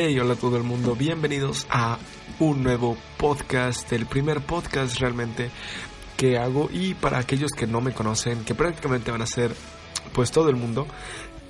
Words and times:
Hey, 0.00 0.16
hola 0.20 0.34
a 0.34 0.36
todo 0.36 0.56
el 0.56 0.62
mundo, 0.62 0.94
bienvenidos 0.94 1.66
a 1.70 1.98
un 2.38 2.62
nuevo 2.62 2.96
podcast, 3.16 3.92
el 3.92 4.06
primer 4.06 4.40
podcast 4.42 5.00
realmente 5.00 5.50
que 6.16 6.38
hago. 6.38 6.68
Y 6.72 6.94
para 6.94 7.18
aquellos 7.18 7.50
que 7.50 7.66
no 7.66 7.80
me 7.80 7.92
conocen, 7.92 8.44
que 8.44 8.54
prácticamente 8.54 9.10
van 9.10 9.22
a 9.22 9.26
ser 9.26 9.52
pues 10.12 10.30
todo 10.30 10.50
el 10.50 10.54
mundo, 10.54 10.86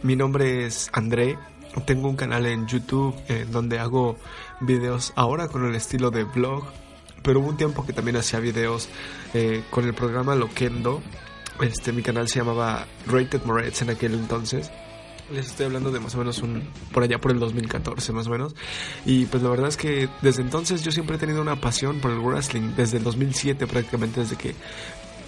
mi 0.03 0.17
nombre 0.17 0.65
es 0.65 0.89
André, 0.95 1.37
tengo 1.85 2.09
un 2.09 2.17
canal 2.17 2.47
en 2.47 2.67
YouTube 2.67 3.15
en 3.29 3.53
donde 3.53 3.79
hago 3.79 4.17
videos 4.63 5.13
ahora 5.15 5.49
con 5.49 5.67
el 5.67 5.75
estilo 5.75 6.11
de 6.11 6.25
vlog, 6.25 6.65
pero 7.23 7.41
hubo 7.41 7.51
un 7.51 7.59
tiempo 7.59 7.85
que 7.85 7.93
también 7.93 8.17
hacía 8.17 8.41
videos 8.41 8.89
eh, 9.35 9.63
con 9.69 9.85
el 9.85 9.93
programa 9.93 10.35
Loquendo, 10.35 11.03
este, 11.61 11.93
mi 11.93 12.01
canal 12.01 12.29
se 12.29 12.39
llamaba 12.39 12.87
Rated 13.09 13.43
Moretz 13.45 13.83
en 13.83 13.91
aquel 13.91 14.15
entonces 14.15 14.71
les 15.33 15.47
estoy 15.47 15.67
hablando 15.67 15.91
de 15.91 16.01
más 16.01 16.15
o 16.15 16.19
menos 16.19 16.39
un 16.43 16.63
por 16.93 17.03
allá 17.03 17.21
por 17.21 17.33
el 17.33 17.39
2014 17.39 18.13
más 18.13 18.27
o 18.27 18.31
menos. 18.31 18.55
Y 19.05 19.27
pues 19.27 19.43
la 19.43 19.51
verdad 19.51 19.69
es 19.69 19.77
que 19.77 20.09
desde 20.23 20.43
entonces 20.43 20.83
yo 20.83 20.91
siempre 20.91 21.17
he 21.17 21.19
tenido 21.19 21.43
una 21.43 21.61
pasión 21.61 22.01
por 22.01 22.11
el 22.11 22.19
wrestling 22.19 22.75
desde 22.77 22.99
el 22.99 23.05
2007 23.05 23.67
prácticamente 23.67 24.21
desde 24.21 24.37
que 24.37 24.55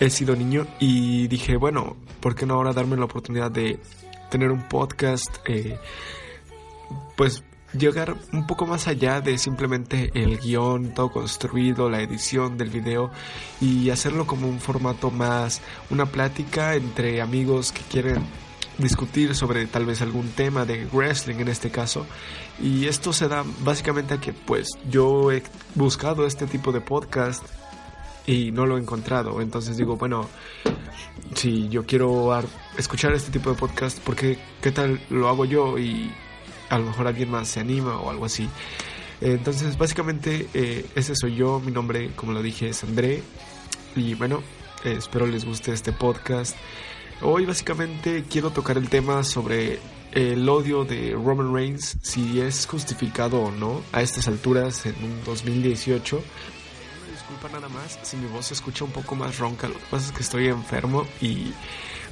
he 0.00 0.10
sido 0.10 0.36
niño. 0.36 0.66
Y 0.78 1.28
dije 1.28 1.56
bueno 1.56 1.96
por 2.20 2.34
qué 2.34 2.46
no 2.46 2.54
ahora 2.54 2.72
darme 2.72 2.96
la 2.96 3.04
oportunidad 3.04 3.50
de 3.50 3.78
tener 4.30 4.50
un 4.50 4.68
podcast 4.68 5.36
eh, 5.46 5.78
pues 7.16 7.42
llegar 7.72 8.16
un 8.32 8.46
poco 8.46 8.66
más 8.66 8.88
allá 8.88 9.20
de 9.20 9.38
simplemente 9.38 10.10
el 10.14 10.38
guion 10.38 10.92
todo 10.94 11.10
construido, 11.10 11.88
la 11.88 12.00
edición 12.00 12.58
del 12.58 12.70
video 12.70 13.10
y 13.60 13.90
hacerlo 13.90 14.26
como 14.26 14.48
un 14.48 14.60
formato 14.60 15.10
más, 15.10 15.60
una 15.90 16.06
plática 16.06 16.74
entre 16.74 17.20
amigos 17.20 17.72
que 17.72 17.82
quieren 17.82 18.24
discutir 18.80 19.34
sobre 19.34 19.66
tal 19.66 19.86
vez 19.86 20.02
algún 20.02 20.30
tema 20.30 20.64
de 20.64 20.86
wrestling 20.92 21.36
en 21.36 21.48
este 21.48 21.70
caso. 21.70 22.06
Y 22.60 22.86
esto 22.86 23.12
se 23.12 23.28
da 23.28 23.44
básicamente 23.60 24.14
a 24.14 24.20
que 24.20 24.32
pues 24.32 24.68
yo 24.88 25.30
he 25.32 25.42
buscado 25.74 26.26
este 26.26 26.46
tipo 26.46 26.72
de 26.72 26.80
podcast 26.80 27.44
y 28.26 28.52
no 28.52 28.66
lo 28.66 28.76
he 28.76 28.80
encontrado. 28.80 29.40
Entonces 29.40 29.76
digo, 29.76 29.96
bueno, 29.96 30.28
si 31.34 31.68
yo 31.68 31.84
quiero 31.84 32.30
escuchar 32.76 33.12
este 33.12 33.30
tipo 33.30 33.50
de 33.50 33.56
podcast, 33.56 33.98
¿por 34.00 34.16
qué, 34.16 34.38
qué 34.60 34.72
tal 34.72 35.00
lo 35.10 35.28
hago 35.28 35.44
yo? 35.44 35.78
Y 35.78 36.10
a 36.68 36.78
lo 36.78 36.86
mejor 36.86 37.06
alguien 37.06 37.30
más 37.30 37.48
se 37.48 37.60
anima 37.60 38.00
o 38.00 38.10
algo 38.10 38.24
así. 38.24 38.48
Entonces, 39.20 39.76
básicamente, 39.76 40.48
eh, 40.54 40.86
ese 40.94 41.14
soy 41.14 41.34
yo. 41.34 41.60
Mi 41.60 41.72
nombre, 41.72 42.12
como 42.14 42.32
lo 42.32 42.42
dije, 42.42 42.70
es 42.70 42.82
André. 42.84 43.22
Y 43.94 44.14
bueno, 44.14 44.42
espero 44.84 45.26
les 45.26 45.44
guste 45.44 45.72
este 45.72 45.92
podcast. 45.92 46.56
Hoy 47.22 47.44
básicamente 47.44 48.24
quiero 48.30 48.48
tocar 48.50 48.78
el 48.78 48.88
tema 48.88 49.22
sobre 49.24 49.78
el 50.12 50.48
odio 50.48 50.86
de 50.86 51.12
Roman 51.12 51.52
Reigns, 51.52 51.98
si 52.00 52.40
es 52.40 52.66
justificado 52.66 53.42
o 53.42 53.50
no 53.50 53.82
a 53.92 54.00
estas 54.00 54.26
alturas 54.26 54.86
en 54.86 54.94
un 55.04 55.22
2018. 55.26 56.22
Disculpa 57.12 57.48
nada 57.52 57.68
más 57.68 57.98
si 58.02 58.16
mi 58.16 58.26
voz 58.26 58.46
se 58.46 58.54
escucha 58.54 58.84
un 58.84 58.92
poco 58.92 59.16
más 59.16 59.38
ronca, 59.38 59.68
lo 59.68 59.74
que 59.74 59.84
pasa 59.90 60.06
es 60.06 60.12
que 60.12 60.22
estoy 60.22 60.46
enfermo 60.46 61.06
y 61.20 61.52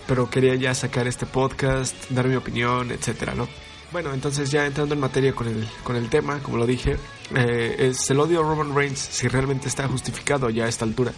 pero 0.06 0.28
quería 0.28 0.54
ya 0.56 0.74
sacar 0.74 1.06
este 1.06 1.24
podcast, 1.24 1.94
dar 2.10 2.28
mi 2.28 2.36
opinión, 2.36 2.90
etcétera, 2.90 3.34
¿no? 3.34 3.48
Bueno, 3.92 4.12
entonces 4.12 4.50
ya 4.50 4.66
entrando 4.66 4.94
en 4.94 5.00
materia 5.00 5.32
con 5.32 5.48
el, 5.48 5.66
con 5.84 5.96
el 5.96 6.10
tema, 6.10 6.38
como 6.40 6.58
lo 6.58 6.66
dije, 6.66 6.98
eh, 7.34 7.76
es 7.78 8.10
el 8.10 8.20
odio 8.20 8.40
a 8.40 8.42
Roman 8.42 8.74
Reigns 8.74 8.98
si 8.98 9.26
realmente 9.26 9.68
está 9.68 9.88
justificado 9.88 10.50
ya 10.50 10.66
a 10.66 10.68
esta 10.68 10.84
altura. 10.84 11.12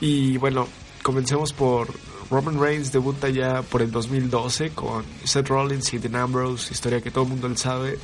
Y 0.00 0.36
bueno, 0.36 0.68
comencemos 1.02 1.52
por 1.52 1.88
Roman 2.30 2.60
Reigns 2.60 2.92
debuta 2.92 3.28
ya 3.28 3.62
por 3.62 3.82
el 3.82 3.90
2012 3.90 4.70
con 4.70 5.04
Seth 5.24 5.48
Rollins 5.48 5.92
y 5.92 5.98
Dean 5.98 6.14
Ambrose, 6.14 6.72
historia 6.72 7.00
que 7.00 7.10
todo 7.10 7.24
el 7.24 7.30
mundo 7.30 7.54
sabe. 7.56 7.98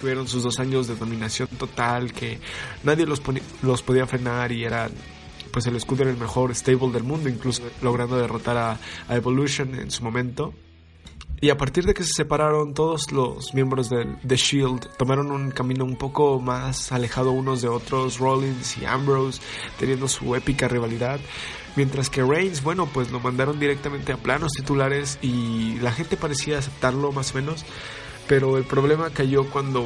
Tuvieron 0.00 0.28
sus 0.28 0.42
dos 0.42 0.58
años 0.58 0.86
de 0.86 0.96
dominación 0.96 1.48
total 1.58 2.12
que 2.12 2.38
nadie 2.82 3.06
los, 3.06 3.22
los 3.62 3.82
podía 3.82 4.06
frenar 4.06 4.52
y 4.52 4.64
eran 4.64 4.90
pues 5.50 5.66
el 5.66 5.76
escudo 5.76 6.02
el 6.02 6.16
mejor 6.16 6.54
stable 6.54 6.92
del 6.92 7.04
mundo, 7.04 7.28
incluso 7.28 7.62
logrando 7.80 8.18
derrotar 8.18 8.56
a 9.08 9.16
Evolution 9.16 9.74
en 9.76 9.90
su 9.90 10.02
momento. 10.02 10.52
Y 11.42 11.50
a 11.50 11.56
partir 11.56 11.84
de 11.86 11.92
que 11.92 12.04
se 12.04 12.12
separaron, 12.12 12.72
todos 12.72 13.10
los 13.10 13.52
miembros 13.52 13.90
de 13.90 14.06
The 14.24 14.36
Shield 14.36 14.96
tomaron 14.96 15.32
un 15.32 15.50
camino 15.50 15.84
un 15.84 15.96
poco 15.96 16.38
más 16.38 16.92
alejado 16.92 17.32
unos 17.32 17.60
de 17.62 17.66
otros, 17.66 18.20
Rollins 18.20 18.78
y 18.78 18.84
Ambrose 18.84 19.42
teniendo 19.76 20.06
su 20.06 20.36
épica 20.36 20.68
rivalidad. 20.68 21.18
Mientras 21.74 22.10
que 22.10 22.22
Reigns, 22.22 22.62
bueno, 22.62 22.86
pues 22.86 23.10
lo 23.10 23.18
mandaron 23.18 23.58
directamente 23.58 24.12
a 24.12 24.18
planos 24.18 24.52
titulares 24.52 25.18
y 25.20 25.80
la 25.80 25.90
gente 25.90 26.16
parecía 26.16 26.58
aceptarlo 26.58 27.10
más 27.10 27.32
o 27.32 27.34
menos. 27.34 27.64
Pero 28.28 28.56
el 28.56 28.62
problema 28.62 29.10
cayó 29.10 29.50
cuando 29.50 29.84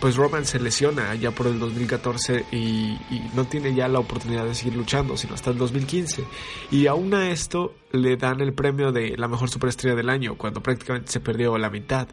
pues 0.00 0.16
Roman 0.16 0.44
se 0.44 0.60
lesiona 0.60 1.14
ya 1.14 1.30
por 1.32 1.46
el 1.46 1.58
2014 1.58 2.46
y, 2.52 2.96
no 3.34 3.44
tiene 3.46 3.74
ya 3.74 3.88
la 3.88 3.98
oportunidad 3.98 4.44
de 4.44 4.54
seguir 4.54 4.76
luchando, 4.76 5.16
sino 5.16 5.34
hasta 5.34 5.50
el 5.50 5.58
2015. 5.58 6.24
Y 6.70 6.86
aún 6.86 7.14
a 7.14 7.30
esto 7.30 7.74
le 7.92 8.16
dan 8.16 8.40
el 8.40 8.52
premio 8.52 8.92
de 8.92 9.16
la 9.16 9.28
mejor 9.28 9.48
superestrella 9.50 9.96
del 9.96 10.08
año, 10.08 10.36
cuando 10.36 10.62
prácticamente 10.62 11.10
se 11.10 11.20
perdió 11.20 11.58
la 11.58 11.70
mitad. 11.70 12.08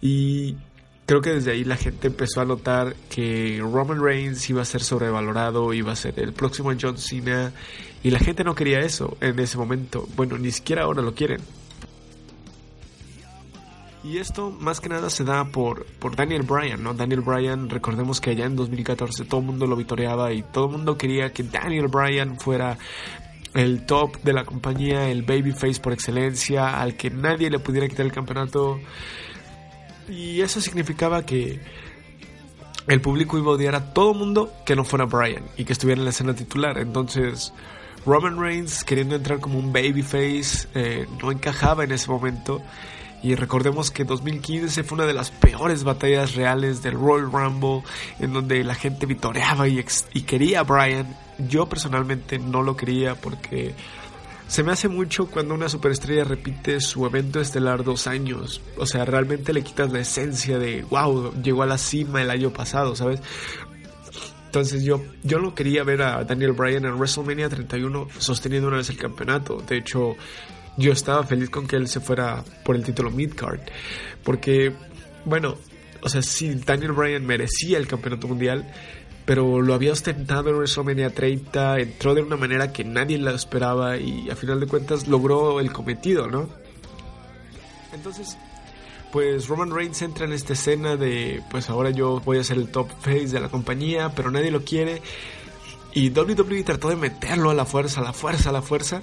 Y 0.00 0.56
creo 1.06 1.20
que 1.20 1.30
desde 1.30 1.52
ahí 1.52 1.64
la 1.64 1.76
gente 1.76 2.06
empezó 2.06 2.40
a 2.40 2.44
notar 2.44 2.94
que 3.10 3.58
Roman 3.60 4.00
Reigns 4.00 4.48
iba 4.50 4.62
a 4.62 4.64
ser 4.64 4.82
sobrevalorado, 4.82 5.72
iba 5.72 5.92
a 5.92 5.96
ser 5.96 6.20
el 6.20 6.32
próximo 6.32 6.72
John 6.80 6.98
Cena, 6.98 7.52
y 8.02 8.10
la 8.10 8.20
gente 8.20 8.44
no 8.44 8.54
quería 8.54 8.78
eso 8.78 9.16
en 9.20 9.38
ese 9.40 9.58
momento. 9.58 10.06
Bueno, 10.14 10.38
ni 10.38 10.52
siquiera 10.52 10.82
ahora 10.84 11.02
lo 11.02 11.14
quieren. 11.14 11.40
Y 14.08 14.16
esto 14.16 14.50
más 14.50 14.80
que 14.80 14.88
nada 14.88 15.10
se 15.10 15.22
da 15.22 15.44
por, 15.44 15.84
por 15.84 16.16
Daniel 16.16 16.40
Bryan, 16.42 16.82
¿no? 16.82 16.94
Daniel 16.94 17.20
Bryan, 17.20 17.68
recordemos 17.68 18.22
que 18.22 18.30
allá 18.30 18.46
en 18.46 18.56
2014 18.56 19.26
todo 19.26 19.40
el 19.40 19.46
mundo 19.46 19.66
lo 19.66 19.76
vitoreaba 19.76 20.32
y 20.32 20.42
todo 20.42 20.64
el 20.64 20.72
mundo 20.72 20.96
quería 20.96 21.30
que 21.30 21.42
Daniel 21.42 21.88
Bryan 21.88 22.40
fuera 22.40 22.78
el 23.52 23.84
top 23.84 24.16
de 24.22 24.32
la 24.32 24.46
compañía, 24.46 25.10
el 25.10 25.24
babyface 25.24 25.78
por 25.80 25.92
excelencia, 25.92 26.80
al 26.80 26.96
que 26.96 27.10
nadie 27.10 27.50
le 27.50 27.58
pudiera 27.58 27.86
quitar 27.86 28.06
el 28.06 28.12
campeonato. 28.12 28.80
Y 30.08 30.40
eso 30.40 30.62
significaba 30.62 31.26
que 31.26 31.60
el 32.86 33.02
público 33.02 33.36
iba 33.36 33.48
a 33.48 33.56
odiar 33.56 33.74
a 33.74 33.92
todo 33.92 34.14
mundo 34.14 34.50
que 34.64 34.74
no 34.74 34.84
fuera 34.84 35.04
Bryan 35.04 35.44
y 35.58 35.66
que 35.66 35.74
estuviera 35.74 35.98
en 35.98 36.06
la 36.06 36.10
escena 36.12 36.34
titular. 36.34 36.78
Entonces, 36.78 37.52
Roman 38.06 38.40
Reigns 38.40 38.84
queriendo 38.84 39.16
entrar 39.16 39.38
como 39.38 39.58
un 39.58 39.70
babyface 39.70 40.66
eh, 40.74 41.06
no 41.22 41.30
encajaba 41.30 41.84
en 41.84 41.92
ese 41.92 42.10
momento 42.10 42.62
y 43.22 43.34
recordemos 43.34 43.90
que 43.90 44.04
2015 44.04 44.84
fue 44.84 44.96
una 44.96 45.06
de 45.06 45.14
las 45.14 45.30
peores 45.30 45.82
batallas 45.82 46.34
reales 46.34 46.82
del 46.82 46.94
Royal 46.94 47.30
Rumble, 47.32 47.82
en 48.20 48.32
donde 48.32 48.62
la 48.62 48.74
gente 48.74 49.06
vitoreaba 49.06 49.66
y, 49.66 49.82
quería 50.22 50.60
a 50.60 50.62
Bryan. 50.62 51.16
Yo 51.38 51.68
personalmente 51.68 52.38
no 52.38 52.62
lo 52.62 52.76
quería 52.76 53.16
porque 53.16 53.74
se 54.46 54.62
me 54.62 54.72
hace 54.72 54.88
mucho 54.88 55.26
cuando 55.26 55.54
una 55.54 55.68
superestrella 55.68 56.24
repite 56.24 56.80
su 56.80 57.04
evento 57.06 57.40
estelar 57.40 57.82
dos 57.82 58.06
años. 58.06 58.60
O 58.76 58.86
sea, 58.86 59.04
realmente 59.04 59.52
le 59.52 59.62
quitas 59.62 59.92
la 59.92 60.00
esencia 60.00 60.58
de, 60.58 60.82
wow, 60.82 61.32
llegó 61.42 61.64
a 61.64 61.66
la 61.66 61.78
cima 61.78 62.22
el 62.22 62.30
año 62.30 62.50
pasado, 62.50 62.94
¿sabes? 62.94 63.20
Entonces 64.46 64.82
yo, 64.82 65.02
yo 65.24 65.40
no 65.40 65.54
quería 65.54 65.84
ver 65.84 66.02
a 66.02 66.24
Daniel 66.24 66.52
Bryan 66.52 66.86
en 66.86 66.94
WrestleMania 66.94 67.48
31 67.48 68.08
sosteniendo 68.18 68.68
una 68.68 68.78
vez 68.78 68.88
el 68.88 68.96
campeonato. 68.96 69.62
De 69.68 69.76
hecho, 69.76 70.16
yo 70.78 70.92
estaba 70.92 71.24
feliz 71.24 71.50
con 71.50 71.66
que 71.66 71.76
él 71.76 71.88
se 71.88 72.00
fuera 72.00 72.42
por 72.64 72.76
el 72.76 72.84
título 72.84 73.10
midcard. 73.10 73.60
Porque, 74.22 74.72
bueno, 75.24 75.56
o 76.02 76.08
sea, 76.08 76.22
sí, 76.22 76.54
Daniel 76.64 76.92
Bryan 76.92 77.26
merecía 77.26 77.78
el 77.78 77.86
campeonato 77.86 78.28
mundial, 78.28 78.72
pero 79.24 79.60
lo 79.60 79.74
había 79.74 79.92
ostentado 79.92 80.50
en 80.50 80.56
WrestleMania 80.56 81.10
30, 81.10 81.80
entró 81.80 82.14
de 82.14 82.22
una 82.22 82.36
manera 82.36 82.72
que 82.72 82.84
nadie 82.84 83.18
la 83.18 83.32
esperaba 83.32 83.98
y 83.98 84.30
a 84.30 84.36
final 84.36 84.60
de 84.60 84.66
cuentas 84.66 85.08
logró 85.08 85.60
el 85.60 85.72
cometido, 85.72 86.28
¿no? 86.28 86.48
Entonces, 87.92 88.38
pues 89.12 89.48
Roman 89.48 89.70
Reigns 89.70 90.00
entra 90.02 90.26
en 90.26 90.32
esta 90.32 90.52
escena 90.52 90.96
de, 90.96 91.42
pues 91.50 91.68
ahora 91.68 91.90
yo 91.90 92.20
voy 92.20 92.38
a 92.38 92.44
ser 92.44 92.58
el 92.58 92.68
top 92.68 92.88
face 93.00 93.28
de 93.28 93.40
la 93.40 93.48
compañía, 93.48 94.12
pero 94.14 94.30
nadie 94.30 94.50
lo 94.50 94.64
quiere. 94.64 95.02
Y 95.92 96.10
WWE 96.10 96.62
trató 96.62 96.90
de 96.90 96.96
meterlo 96.96 97.50
a 97.50 97.54
la 97.54 97.64
fuerza, 97.64 98.00
a 98.00 98.04
la 98.04 98.12
fuerza, 98.12 98.50
a 98.50 98.52
la 98.52 98.62
fuerza. 98.62 99.02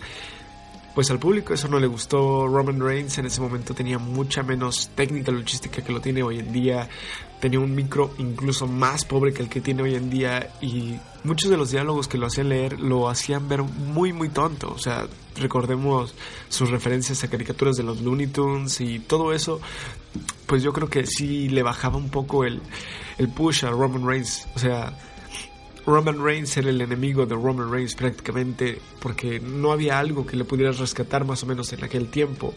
Pues 0.95 1.11
al 1.11 1.19
público 1.19 1.53
eso 1.53 1.67
no 1.67 1.77
le 1.77 1.87
gustó. 1.87 2.47
Roman 2.47 2.79
Reigns 2.79 3.17
en 3.17 3.25
ese 3.25 3.41
momento 3.41 3.73
tenía 3.73 3.99
mucha 3.99 4.43
menos 4.43 4.89
técnica 4.95 5.29
logística 5.29 5.83
que 5.83 5.91
lo 5.91 5.99
tiene 5.99 6.23
hoy 6.23 6.39
en 6.39 6.53
día. 6.53 6.87
Tenía 7.41 7.59
un 7.59 7.75
micro 7.75 8.13
incluso 8.17 8.65
más 8.65 9.03
pobre 9.03 9.33
que 9.33 9.43
el 9.43 9.49
que 9.49 9.59
tiene 9.59 9.83
hoy 9.83 9.95
en 9.95 10.09
día 10.09 10.53
y 10.61 10.95
muchos 11.25 11.51
de 11.51 11.57
los 11.57 11.71
diálogos 11.71 12.07
que 12.07 12.17
lo 12.17 12.27
hacían 12.27 12.47
leer 12.47 12.79
lo 12.79 13.09
hacían 13.09 13.49
ver 13.49 13.61
muy 13.61 14.13
muy 14.13 14.29
tonto. 14.29 14.71
O 14.71 14.79
sea, 14.79 15.05
recordemos 15.35 16.15
sus 16.47 16.69
referencias 16.69 17.21
a 17.25 17.27
caricaturas 17.27 17.75
de 17.75 17.83
los 17.83 18.01
Looney 18.01 18.27
Tunes 18.27 18.79
y 18.79 18.99
todo 18.99 19.33
eso. 19.33 19.59
Pues 20.45 20.63
yo 20.63 20.71
creo 20.71 20.89
que 20.89 21.05
sí 21.05 21.49
le 21.49 21.61
bajaba 21.61 21.97
un 21.97 22.09
poco 22.09 22.45
el, 22.45 22.61
el 23.17 23.27
push 23.27 23.65
a 23.65 23.69
Roman 23.69 24.07
Reigns. 24.07 24.47
O 24.55 24.59
sea, 24.59 24.97
Roman 25.85 26.23
Reigns 26.23 26.57
era 26.57 26.69
el 26.69 26.81
enemigo 26.81 27.25
de 27.25 27.35
Roman 27.35 27.71
Reigns 27.71 27.95
prácticamente 27.95 28.81
porque 28.99 29.39
no 29.39 29.71
había 29.71 29.99
algo 29.99 30.25
que 30.25 30.35
le 30.35 30.43
pudiera 30.43 30.71
rescatar 30.71 31.25
más 31.25 31.43
o 31.43 31.45
menos 31.45 31.71
en 31.73 31.83
aquel 31.83 32.09
tiempo. 32.09 32.53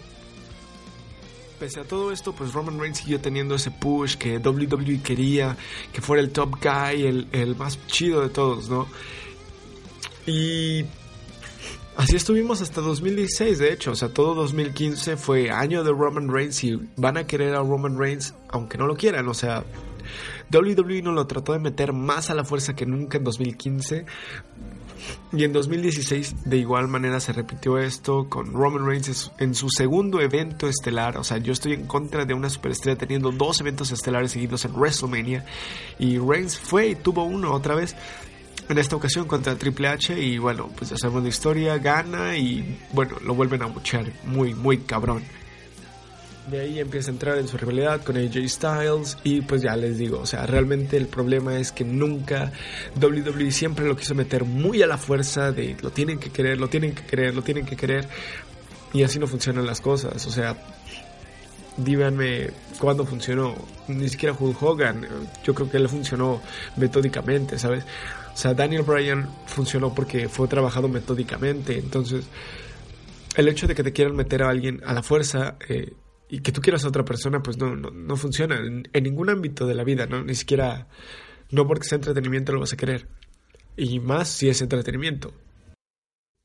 Pese 1.59 1.81
a 1.81 1.85
todo 1.85 2.13
esto, 2.13 2.33
pues 2.33 2.53
Roman 2.53 2.79
Reigns 2.79 2.99
siguió 2.99 3.21
teniendo 3.21 3.57
ese 3.57 3.71
push 3.71 4.15
que 4.15 4.39
WWE 4.39 5.03
quería, 5.03 5.57
que 5.93 6.01
fuera 6.01 6.23
el 6.23 6.31
top 6.31 6.57
guy, 6.63 7.05
el, 7.05 7.29
el 7.33 7.57
más 7.57 7.79
chido 7.87 8.23
de 8.23 8.29
todos, 8.29 8.69
¿no? 8.69 8.87
Y 10.27 10.85
Así 11.99 12.15
estuvimos 12.15 12.61
hasta 12.61 12.81
2016, 12.81 13.59
de 13.59 13.73
hecho, 13.73 13.91
o 13.91 13.97
sea, 13.97 14.11
todo 14.11 14.33
2015 14.37 15.17
fue 15.17 15.51
año 15.51 15.83
de 15.83 15.91
Roman 15.91 16.33
Reigns 16.33 16.63
y 16.63 16.79
van 16.97 17.17
a 17.17 17.27
querer 17.27 17.57
a 17.57 17.59
Roman 17.59 17.99
Reigns 17.99 18.35
aunque 18.51 18.79
no 18.79 18.87
lo 18.87 18.95
quieran, 18.97 19.27
o 19.27 19.35
sea, 19.35 19.65
WWE 20.53 21.03
no 21.03 21.13
lo 21.13 21.27
trató 21.27 21.53
de 21.53 21.59
meter 21.59 21.93
más 21.93 22.31
a 22.31 22.35
la 22.35 22.45
fuerza 22.45 22.75
que 22.75 22.87
nunca 22.87 23.19
en 23.19 23.25
2015. 23.25 24.07
Y 25.33 25.45
en 25.45 25.53
2016 25.53 26.45
de 26.45 26.57
igual 26.57 26.89
manera 26.89 27.21
se 27.21 27.33
repitió 27.33 27.79
esto 27.79 28.29
con 28.29 28.53
Roman 28.53 28.87
Reigns 28.87 29.31
en 29.39 29.55
su 29.55 29.69
segundo 29.71 30.21
evento 30.21 30.69
estelar. 30.69 31.19
O 31.19 31.25
sea, 31.25 31.39
yo 31.39 31.53
estoy 31.53 31.75
en 31.75 31.87
contra 31.87 32.25
de 32.25 32.35
una 32.35 32.51
superestrella 32.51 32.99
teniendo 32.99 33.31
dos 33.31 33.61
eventos 33.61 33.91
estelares 33.93 34.33
seguidos 34.33 34.65
en 34.65 34.73
WrestleMania. 34.73 35.45
Y 35.99 36.19
Reigns 36.19 36.59
fue 36.59 36.89
y 36.89 36.95
tuvo 36.95 37.25
uno 37.25 37.53
otra 37.53 37.75
vez. 37.75 37.95
En 38.69 38.77
esta 38.77 38.97
ocasión 38.97 39.27
contra 39.27 39.57
Triple 39.57 39.89
H 39.89 40.21
y 40.21 40.37
bueno, 40.37 40.69
pues 40.77 40.91
ya 40.91 40.97
sabemos 40.99 41.23
la 41.23 41.31
historia, 41.31 41.79
gana 41.79 42.37
y 42.37 42.79
bueno, 42.93 43.17
lo 43.25 43.35
vuelven 43.35 43.63
a 43.63 43.67
buchar 43.67 44.13
muy, 44.25 44.55
muy 44.55 44.79
cabrón. 44.79 45.23
De 46.51 46.61
ahí 46.61 46.79
empieza 46.79 47.11
a 47.11 47.13
entrar 47.13 47.37
en 47.37 47.47
su 47.47 47.59
rivalidad 47.59 48.03
con 48.03 48.17
AJ 48.17 48.49
Styles 48.49 49.19
y 49.23 49.43
pues 49.43 49.61
ya 49.61 49.77
les 49.77 49.99
digo, 49.99 50.21
o 50.21 50.27
sea, 50.27 50.47
realmente 50.47 50.97
el 50.97 51.07
problema 51.07 51.59
es 51.59 51.73
que 51.73 51.85
nunca 51.85 52.53
WWE 52.99 53.51
siempre 53.51 53.87
lo 53.87 53.97
quiso 53.97 54.15
meter 54.15 54.45
muy 54.45 54.83
a 54.83 54.87
la 54.87 54.97
fuerza 54.97 55.53
de 55.53 55.77
lo 55.83 55.91
tienen 55.91 56.19
que 56.19 56.31
querer, 56.31 56.59
lo 56.59 56.69
tienen 56.69 56.95
que 56.95 57.05
querer, 57.05 57.35
lo 57.35 57.43
tienen 57.43 57.67
que 57.67 57.77
querer 57.77 58.09
y 58.95 59.03
así 59.03 59.19
no 59.19 59.27
funcionan 59.27 59.67
las 59.67 59.83
cosas, 59.83 60.27
o 60.27 60.31
sea, 60.31 60.57
díganme 61.77 62.51
cuándo 62.79 63.05
funcionó, 63.05 63.55
ni 63.89 64.09
siquiera 64.09 64.35
Hulk 64.39 64.63
Hogan, 64.63 65.07
yo 65.45 65.55
creo 65.55 65.71
que 65.71 65.77
él 65.77 65.89
funcionó 65.89 66.41
metódicamente, 66.77 67.59
¿sabes? 67.59 67.85
O 68.33 68.37
sea, 68.37 68.55
Daniel 68.55 68.83
Bryan 68.83 69.29
funcionó 69.47 69.95
porque 69.95 70.29
fue 70.29 70.49
trabajado 70.49 70.89
metódicamente, 70.89 71.79
entonces 71.79 72.27
el 73.37 73.49
hecho 73.49 73.67
de 73.67 73.75
que 73.75 73.83
te 73.83 73.93
quieran 73.93 74.17
meter 74.17 74.43
a 74.43 74.49
alguien 74.49 74.81
a 74.87 74.95
la 74.95 75.03
fuerza 75.03 75.57
eh, 75.69 75.93
y 76.29 76.41
que 76.41 76.53
tú 76.53 76.61
quieras 76.61 76.85
a 76.85 76.89
otra 76.89 77.05
persona, 77.05 77.43
pues 77.43 77.57
no, 77.57 77.75
no, 77.75 78.17
funciona 78.17 78.57
en, 78.57 79.03
ningún 79.03 79.31
ámbito 79.31 79.67
de 79.67 79.75
la 79.75 79.85
vida, 79.85 80.07
¿no? 80.07 80.23
Ni 80.23 80.35
siquiera, 80.35 80.89
no 81.51 81.67
porque 81.67 81.89
sea 81.89 81.97
entretenimiento 81.97 82.53
lo 82.53 82.61
vas 82.61 82.73
a 82.73 82.77
querer. 82.77 83.09
Y 83.77 84.01
más 84.01 84.29
si 84.29 84.49
es 84.49 84.61
entretenimiento. 84.61 85.33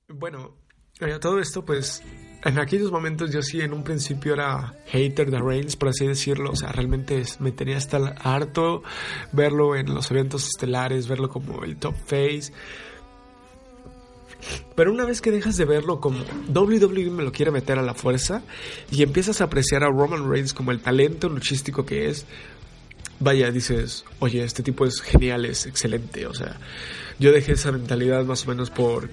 Bueno, 0.07 0.56
eh, 1.00 1.18
todo 1.19 1.39
esto, 1.39 1.65
pues, 1.65 2.01
en 2.45 2.59
aquellos 2.59 2.91
momentos 2.91 3.31
yo 3.31 3.41
sí 3.41 3.62
en 3.62 3.74
un 3.74 3.83
principio 3.83 4.33
era 4.33 4.74
hater 4.88 5.31
de 5.31 5.39
Reigns, 5.39 5.75
por 5.75 5.89
así 5.89 6.06
decirlo. 6.07 6.51
O 6.51 6.56
sea, 6.56 6.71
realmente 6.71 7.21
me 7.39 7.51
tenía 7.51 7.77
hasta 7.77 7.97
harto 8.21 8.83
verlo 9.31 9.75
en 9.75 9.94
los 9.94 10.12
eventos 10.12 10.47
estelares, 10.47 11.07
verlo 11.07 11.29
como 11.29 11.63
el 11.63 11.77
top 11.77 11.95
face 11.95 12.53
pero 14.75 14.92
una 14.92 15.06
vez 15.06 15.22
que 15.22 15.31
dejas 15.31 15.57
de 15.57 15.66
verlo 15.66 16.00
como 16.00 16.19
WWE 16.54 17.10
me 17.10 17.24
lo 17.24 17.31
quiere 17.31 17.51
meter 17.51 17.80
a 17.80 17.81
la 17.81 17.94
fuerza 17.94 18.44
y 18.92 19.04
empiezas 19.04 19.42
a 19.42 19.45
apreciar 19.45 19.84
a 19.84 19.88
Roman 19.88 20.30
Reigns 20.30 20.54
como 20.54 20.72
el 20.72 20.80
talento 20.80 21.30
luchístico 21.30 21.86
que 21.86 22.10
es, 22.10 22.25
vaya, 23.19 23.51
dices, 23.51 24.06
oye, 24.19 24.44
este 24.44 24.63
tipo 24.63 24.86
es 24.86 25.01
genial, 25.01 25.45
es 25.45 25.66
excelente. 25.66 26.28
O 26.28 26.34
sea, 26.34 26.60
yo 27.19 27.31
dejé 27.31 27.54
esa 27.54 27.72
mentalidad 27.72 28.25
más 28.25 28.45
o 28.45 28.50
menos 28.50 28.69
por 28.69 29.10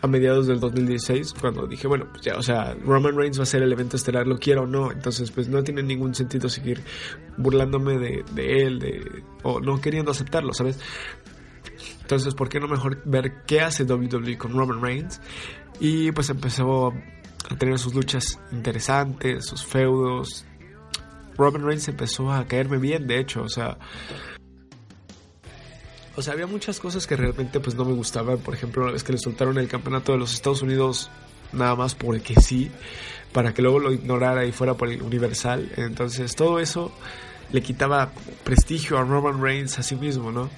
a 0.00 0.06
mediados 0.06 0.46
del 0.46 0.60
2016 0.60 1.34
cuando 1.40 1.66
dije, 1.66 1.88
bueno, 1.88 2.06
pues 2.10 2.22
ya, 2.22 2.36
o 2.36 2.42
sea, 2.42 2.74
Roman 2.84 3.16
Reigns 3.16 3.38
va 3.38 3.42
a 3.42 3.46
ser 3.46 3.62
el 3.62 3.72
evento 3.72 3.96
estelar, 3.96 4.26
lo 4.26 4.38
quiero 4.38 4.62
o 4.62 4.66
no, 4.66 4.92
entonces 4.92 5.30
pues 5.30 5.48
no 5.48 5.62
tiene 5.64 5.82
ningún 5.82 6.14
sentido 6.14 6.48
seguir 6.48 6.82
burlándome 7.36 7.98
de, 7.98 8.24
de 8.32 8.62
él, 8.62 8.78
de, 8.78 9.22
o 9.42 9.60
no 9.60 9.80
queriendo 9.80 10.12
aceptarlo, 10.12 10.54
¿sabes? 10.54 10.78
Entonces, 12.08 12.32
¿por 12.32 12.48
qué 12.48 12.58
no 12.58 12.68
mejor 12.68 13.02
ver 13.04 13.44
qué 13.44 13.60
hace 13.60 13.84
WWE 13.84 14.38
con 14.38 14.54
Roman 14.56 14.80
Reigns? 14.80 15.20
Y 15.78 16.10
pues 16.12 16.30
empezó 16.30 16.94
a 17.50 17.56
tener 17.58 17.78
sus 17.78 17.94
luchas 17.94 18.40
interesantes, 18.50 19.44
sus 19.44 19.62
feudos. 19.62 20.46
Roman 21.36 21.66
Reigns 21.66 21.86
empezó 21.86 22.32
a 22.32 22.46
caerme 22.46 22.78
bien, 22.78 23.06
de 23.06 23.20
hecho, 23.20 23.42
o 23.42 23.48
sea, 23.50 23.76
o 26.16 26.22
sea, 26.22 26.32
había 26.32 26.46
muchas 26.46 26.80
cosas 26.80 27.06
que 27.06 27.14
realmente 27.14 27.60
pues 27.60 27.76
no 27.76 27.84
me 27.84 27.92
gustaban. 27.92 28.38
Por 28.38 28.54
ejemplo, 28.54 28.84
una 28.84 28.92
vez 28.92 29.04
que 29.04 29.12
le 29.12 29.18
soltaron 29.18 29.58
el 29.58 29.68
campeonato 29.68 30.12
de 30.12 30.18
los 30.18 30.32
Estados 30.32 30.62
Unidos 30.62 31.10
nada 31.52 31.76
más 31.76 31.94
porque 31.94 32.40
sí, 32.40 32.70
para 33.34 33.52
que 33.52 33.60
luego 33.60 33.80
lo 33.80 33.92
ignorara 33.92 34.46
y 34.46 34.52
fuera 34.52 34.72
por 34.72 34.88
el 34.88 35.02
Universal. 35.02 35.70
Entonces, 35.76 36.34
todo 36.34 36.58
eso 36.58 36.90
le 37.52 37.60
quitaba 37.60 38.12
prestigio 38.44 38.96
a 38.96 39.02
Roman 39.02 39.42
Reigns 39.42 39.78
a 39.78 39.82
sí 39.82 39.94
mismo, 39.94 40.32
¿no? 40.32 40.48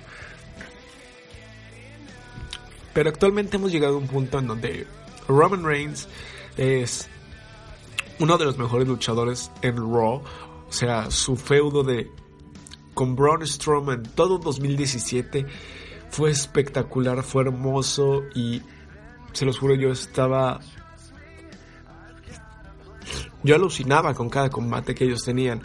Pero 2.92 3.10
actualmente 3.10 3.56
hemos 3.56 3.72
llegado 3.72 3.94
a 3.94 3.98
un 3.98 4.08
punto 4.08 4.38
en 4.38 4.46
donde 4.46 4.86
Roman 5.28 5.64
Reigns 5.64 6.08
es 6.56 7.08
uno 8.18 8.36
de 8.36 8.44
los 8.44 8.58
mejores 8.58 8.86
luchadores 8.86 9.50
en 9.62 9.76
Raw. 9.76 10.22
O 10.68 10.72
sea, 10.72 11.10
su 11.10 11.36
feudo 11.36 11.82
de 11.82 12.10
con 12.94 13.16
Braun 13.16 13.46
Strowman 13.46 14.02
todo 14.14 14.38
2017 14.38 15.46
fue 16.10 16.30
espectacular, 16.30 17.22
fue 17.22 17.44
hermoso 17.44 18.22
y 18.34 18.62
se 19.32 19.44
los 19.46 19.58
juro 19.58 19.74
yo 19.74 19.90
estaba 19.90 20.60
yo 23.42 23.54
alucinaba 23.54 24.12
con 24.14 24.28
cada 24.28 24.50
combate 24.50 24.94
que 24.94 25.04
ellos 25.04 25.24
tenían. 25.24 25.62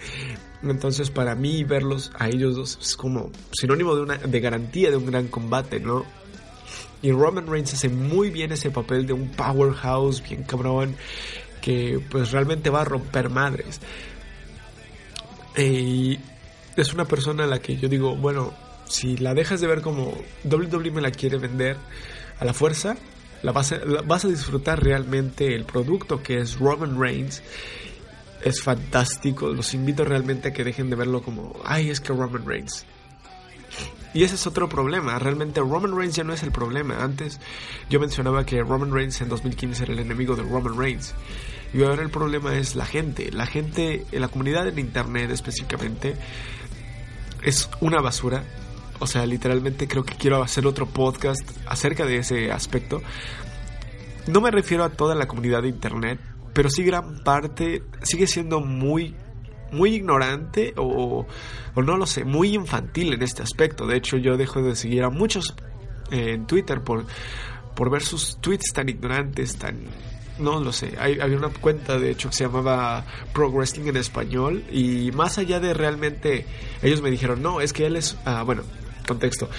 Entonces, 0.64 1.12
para 1.12 1.36
mí 1.36 1.64
verlos 1.64 2.12
a 2.18 2.30
ellos 2.30 2.56
dos 2.56 2.80
es 2.82 2.96
como 2.96 3.32
sinónimo 3.52 3.96
de 3.96 4.02
una 4.02 4.18
de 4.18 4.40
garantía 4.40 4.90
de 4.90 4.98
un 4.98 5.06
gran 5.06 5.28
combate, 5.28 5.80
¿no? 5.80 6.06
Y 7.02 7.12
Roman 7.12 7.48
Reigns 7.48 7.74
hace 7.74 7.90
muy 7.90 8.30
bien 8.30 8.52
ese 8.52 8.72
papel 8.72 9.06
de 9.06 9.14
un 9.14 9.30
powerhouse 9.30 10.22
bien 10.22 10.44
cabrón 10.44 10.96
que 11.62 12.00
pues 12.10 12.32
realmente 12.32 12.70
va 12.70 12.82
a 12.82 12.86
romper 12.86 13.30
madres. 13.30 13.82
Y 15.58 16.20
es 16.76 16.94
una 16.94 17.06
persona 17.06 17.46
a 17.46 17.48
la 17.48 17.60
que 17.60 17.78
yo 17.78 17.90
digo, 17.90 18.16
bueno, 18.16 18.54
si 18.88 19.18
la 19.18 19.34
dejas 19.34 19.62
de 19.62 19.68
ver 19.68 19.82
como 19.82 20.14
WWE 20.44 20.92
me 20.92 21.02
la 21.02 21.12
quiere 21.12 21.38
vender 21.38 21.78
a 22.40 22.46
la 22.46 22.54
fuerza, 22.54 22.96
la 23.42 23.52
vas 23.52 23.72
a, 23.72 23.80
vas 24.06 24.26
a 24.26 24.28
disfrutar 24.28 24.84
realmente 24.84 25.56
el 25.56 25.66
producto 25.66 26.22
que 26.22 26.40
es 26.40 26.60
Roman 26.60 27.00
Reigns. 27.00 27.42
Es 28.44 28.62
fantástico, 28.62 29.48
los 29.50 29.74
invito 29.74 30.06
realmente 30.06 30.50
a 30.50 30.54
que 30.54 30.64
dejen 30.64 30.90
de 30.90 30.96
verlo 30.96 31.24
como, 31.24 31.60
ay, 31.64 31.90
es 31.90 32.00
que 32.00 32.14
Roman 32.14 32.46
Reigns. 32.46 32.86
Y 34.14 34.24
ese 34.24 34.36
es 34.36 34.48
otro 34.48 34.70
problema. 34.70 35.20
Realmente 35.20 35.60
Roman 35.60 35.96
Reigns 35.96 36.16
ya 36.16 36.24
no 36.24 36.32
es 36.32 36.42
el 36.42 36.52
problema. 36.52 37.04
Antes 37.04 37.40
yo 37.90 38.00
mencionaba 38.00 38.46
que 38.46 38.62
Roman 38.64 38.94
Reigns 38.94 39.20
en 39.20 39.28
2015 39.28 39.84
era 39.84 39.94
el 39.94 40.00
enemigo 40.00 40.38
de 40.38 40.44
Roman 40.44 40.78
Reigns. 40.78 41.14
Y 41.74 41.84
ahora 41.84 42.02
el 42.02 42.10
problema 42.10 42.56
es 42.56 42.76
la 42.76 42.86
gente. 42.86 43.30
La 43.34 43.46
gente, 43.46 44.06
la 44.14 44.30
comunidad 44.30 44.68
en 44.70 44.80
Internet 44.80 45.32
específicamente, 45.32 46.16
es 47.44 47.70
una 47.82 48.00
basura. 48.00 48.46
O 49.00 49.08
sea, 49.08 49.26
literalmente 49.26 49.86
creo 49.88 50.06
que 50.06 50.16
quiero 50.16 50.42
hacer 50.42 50.66
otro 50.66 50.86
podcast 50.86 51.44
acerca 51.68 52.06
de 52.06 52.18
ese 52.18 52.54
aspecto. 52.54 53.02
No 54.28 54.40
me 54.40 54.50
refiero 54.50 54.86
a 54.86 54.92
toda 54.92 55.14
la 55.16 55.28
comunidad 55.28 55.64
de 55.64 55.68
Internet, 55.68 56.22
pero 56.54 56.70
sí 56.70 56.84
gran 56.84 57.22
parte 57.24 57.84
sigue 58.02 58.28
siendo 58.28 58.62
muy 58.62 59.14
muy 59.76 59.96
ignorante 59.96 60.74
o, 60.78 61.26
no 61.76 61.98
lo 61.98 62.06
sé, 62.06 62.24
muy 62.24 62.56
infantil 62.56 63.14
en 63.14 63.22
este 63.22 63.44
aspecto. 63.44 63.86
De 63.86 63.98
hecho, 63.98 64.18
yo 64.18 64.38
dejo 64.38 64.62
de 64.62 64.76
seguir 64.76 65.04
a 65.04 65.10
muchos 65.10 65.56
eh, 66.12 66.34
en 66.34 66.48
Twitter 66.48 66.82
por, 66.82 67.06
por 67.76 67.90
ver 67.90 68.02
sus 68.02 68.38
tweets 68.38 68.74
tan 68.74 68.90
ignorantes, 68.90 69.58
tan... 69.58 69.80
No 70.38 70.60
lo 70.60 70.74
sé, 70.74 70.96
Hay, 71.00 71.22
había 71.22 71.38
una 71.38 71.48
cuenta 71.48 71.98
de 71.98 72.12
hecho 72.12 72.28
que 72.28 72.36
se 72.36 72.44
llamaba 72.44 73.06
Pro 73.32 73.50
Wrestling 73.50 73.88
en 73.88 73.96
español 73.96 74.66
y 74.70 75.12
más 75.14 75.38
allá 75.38 75.62
de 75.62 75.74
realmente 75.74 76.46
ellos 76.82 77.02
me 77.02 77.10
dijeron, 77.10 77.42
no, 77.42 77.62
es 77.62 77.72
que 77.72 77.86
él 77.86 77.96
es, 77.96 78.18
ah, 78.26 78.44
bueno, 78.44 78.64
contexto. 79.06 79.50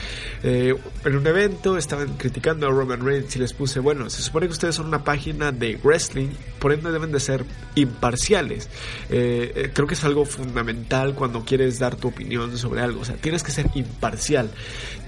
Eh, 0.42 0.74
en 1.04 1.16
un 1.16 1.26
evento 1.26 1.76
estaban 1.76 2.16
criticando 2.16 2.66
a 2.66 2.70
Roman 2.70 3.04
Reigns 3.04 3.34
y 3.36 3.38
les 3.38 3.52
puse, 3.52 3.80
bueno, 3.80 4.08
se 4.10 4.22
supone 4.22 4.46
que 4.46 4.52
ustedes 4.52 4.74
son 4.74 4.86
una 4.86 5.04
página 5.04 5.52
de 5.52 5.78
wrestling, 5.82 6.28
por 6.58 6.72
ende 6.72 6.90
deben 6.90 7.12
de 7.12 7.20
ser 7.20 7.44
imparciales. 7.74 8.68
Eh, 9.10 9.52
eh, 9.54 9.70
creo 9.72 9.86
que 9.86 9.94
es 9.94 10.04
algo 10.04 10.24
fundamental 10.24 11.14
cuando 11.14 11.44
quieres 11.44 11.78
dar 11.78 11.96
tu 11.96 12.08
opinión 12.08 12.56
sobre 12.56 12.80
algo, 12.80 13.00
o 13.00 13.04
sea, 13.04 13.16
tienes 13.16 13.42
que 13.42 13.52
ser 13.52 13.70
imparcial. 13.74 14.50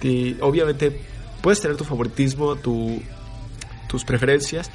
Y 0.03 0.37
obviamente 0.41 1.01
puedes 1.43 1.61
tener 1.61 1.77
tu 1.77 1.85
favoritismo, 1.85 2.57
tu 2.57 3.03
tus 3.89 4.05
preferencias, 4.05 4.71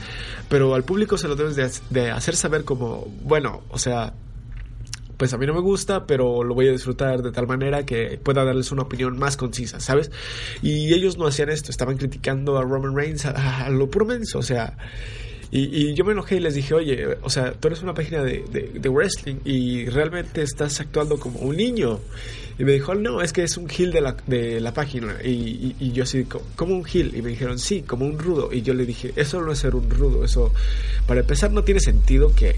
pero 0.50 0.74
al 0.74 0.84
público 0.84 1.20
se 1.20 1.28
lo 1.28 1.36
debes 1.36 1.56
de, 1.56 1.70
de 1.92 2.10
hacer 2.10 2.36
saber 2.36 2.66
como, 2.66 3.06
bueno, 3.22 3.62
o 3.70 3.78
sea, 3.78 4.14
pues 5.18 5.34
a 5.34 5.38
mí 5.38 5.46
no 5.46 5.54
me 5.54 5.62
gusta, 5.62 6.06
pero 6.06 6.44
lo 6.44 6.54
voy 6.54 6.68
a 6.68 6.72
disfrutar 6.72 7.22
de 7.22 7.32
tal 7.32 7.48
manera 7.48 7.86
que 7.86 8.20
pueda 8.22 8.44
darles 8.44 8.72
una 8.72 8.84
opinión 8.84 9.18
más 9.18 9.38
concisa, 9.38 9.80
¿sabes? 9.80 10.12
Y 10.62 10.94
ellos 10.94 11.18
no 11.18 11.28
hacían 11.28 11.50
esto, 11.50 11.72
estaban 11.72 11.98
criticando 11.98 12.58
a 12.58 12.64
Roman 12.64 12.96
Reigns 12.96 13.26
a, 13.26 13.70
lo 13.70 13.90
puro 13.90 14.06
menso, 14.06 14.40
o 14.40 14.44
sea... 14.44 14.78
Y, 15.56 15.94
yo 15.94 16.04
me 16.04 16.14
enojé 16.14 16.38
y 16.38 16.40
les 16.40 16.56
dije, 16.56 16.74
oye, 16.74 17.06
o 17.22 17.30
sea, 17.30 17.52
tú 17.52 17.68
eres 17.68 17.84
una 17.84 17.94
página 17.94 18.24
de, 18.24 18.44
de, 18.74 18.90
wrestling 18.90 19.36
y 19.46 19.86
realmente 19.86 20.42
estás 20.42 20.80
actuando 20.80 21.20
como 21.20 21.42
un 21.42 21.56
niño. 21.56 22.00
Y 22.58 22.64
me 22.64 22.72
dijo, 22.72 22.96
no, 22.96 23.22
es 23.22 23.34
que 23.34 23.44
es 23.44 23.56
un 23.56 23.70
heel 23.70 23.92
de 23.92 24.02
la, 24.02 24.16
de 24.26 24.60
la 24.60 24.74
página. 24.74 25.18
Y, 25.24 25.76
y, 25.80 25.92
yo 25.92 26.06
así, 26.06 26.26
como 26.56 26.76
un 26.76 26.88
heel. 26.92 27.16
Y 27.16 27.22
me 27.22 27.30
dijeron, 27.30 27.60
sí, 27.60 27.84
como 27.84 28.08
un 28.08 28.18
rudo. 28.18 28.52
Y 28.52 28.64
yo 28.64 28.74
le 28.74 28.84
dije, 28.84 29.14
eso 29.16 29.42
no 29.42 29.52
es 29.52 29.60
ser 29.60 29.76
un 29.76 29.92
rudo. 29.92 30.26
Eso, 30.26 30.52
para 31.06 31.20
empezar, 31.20 31.52
no 31.52 31.64
tiene 31.64 31.82
sentido 31.82 32.34
que 32.34 32.56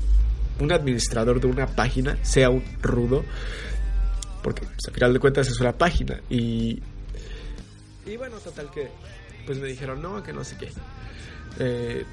un 0.60 0.72
administrador 0.72 1.40
de 1.40 1.48
una 1.48 1.68
página 1.68 2.18
sea 2.24 2.50
un 2.50 2.64
rudo, 2.82 3.24
porque 4.44 4.62
pues, 4.62 4.88
al 4.88 4.94
final 4.94 5.14
de 5.14 5.20
cuentas 5.20 5.48
es 5.48 5.60
una 5.60 5.74
página. 5.74 6.22
Y, 6.30 6.82
bueno, 8.18 8.38
total 8.38 8.70
que 8.72 8.90
pues 9.46 9.60
me 9.60 9.68
dijeron, 9.68 10.02
no, 10.02 10.24
que 10.24 10.34
no 10.34 10.44
sé 10.44 10.58
qué. 10.58 10.70
Eh, 11.60 12.04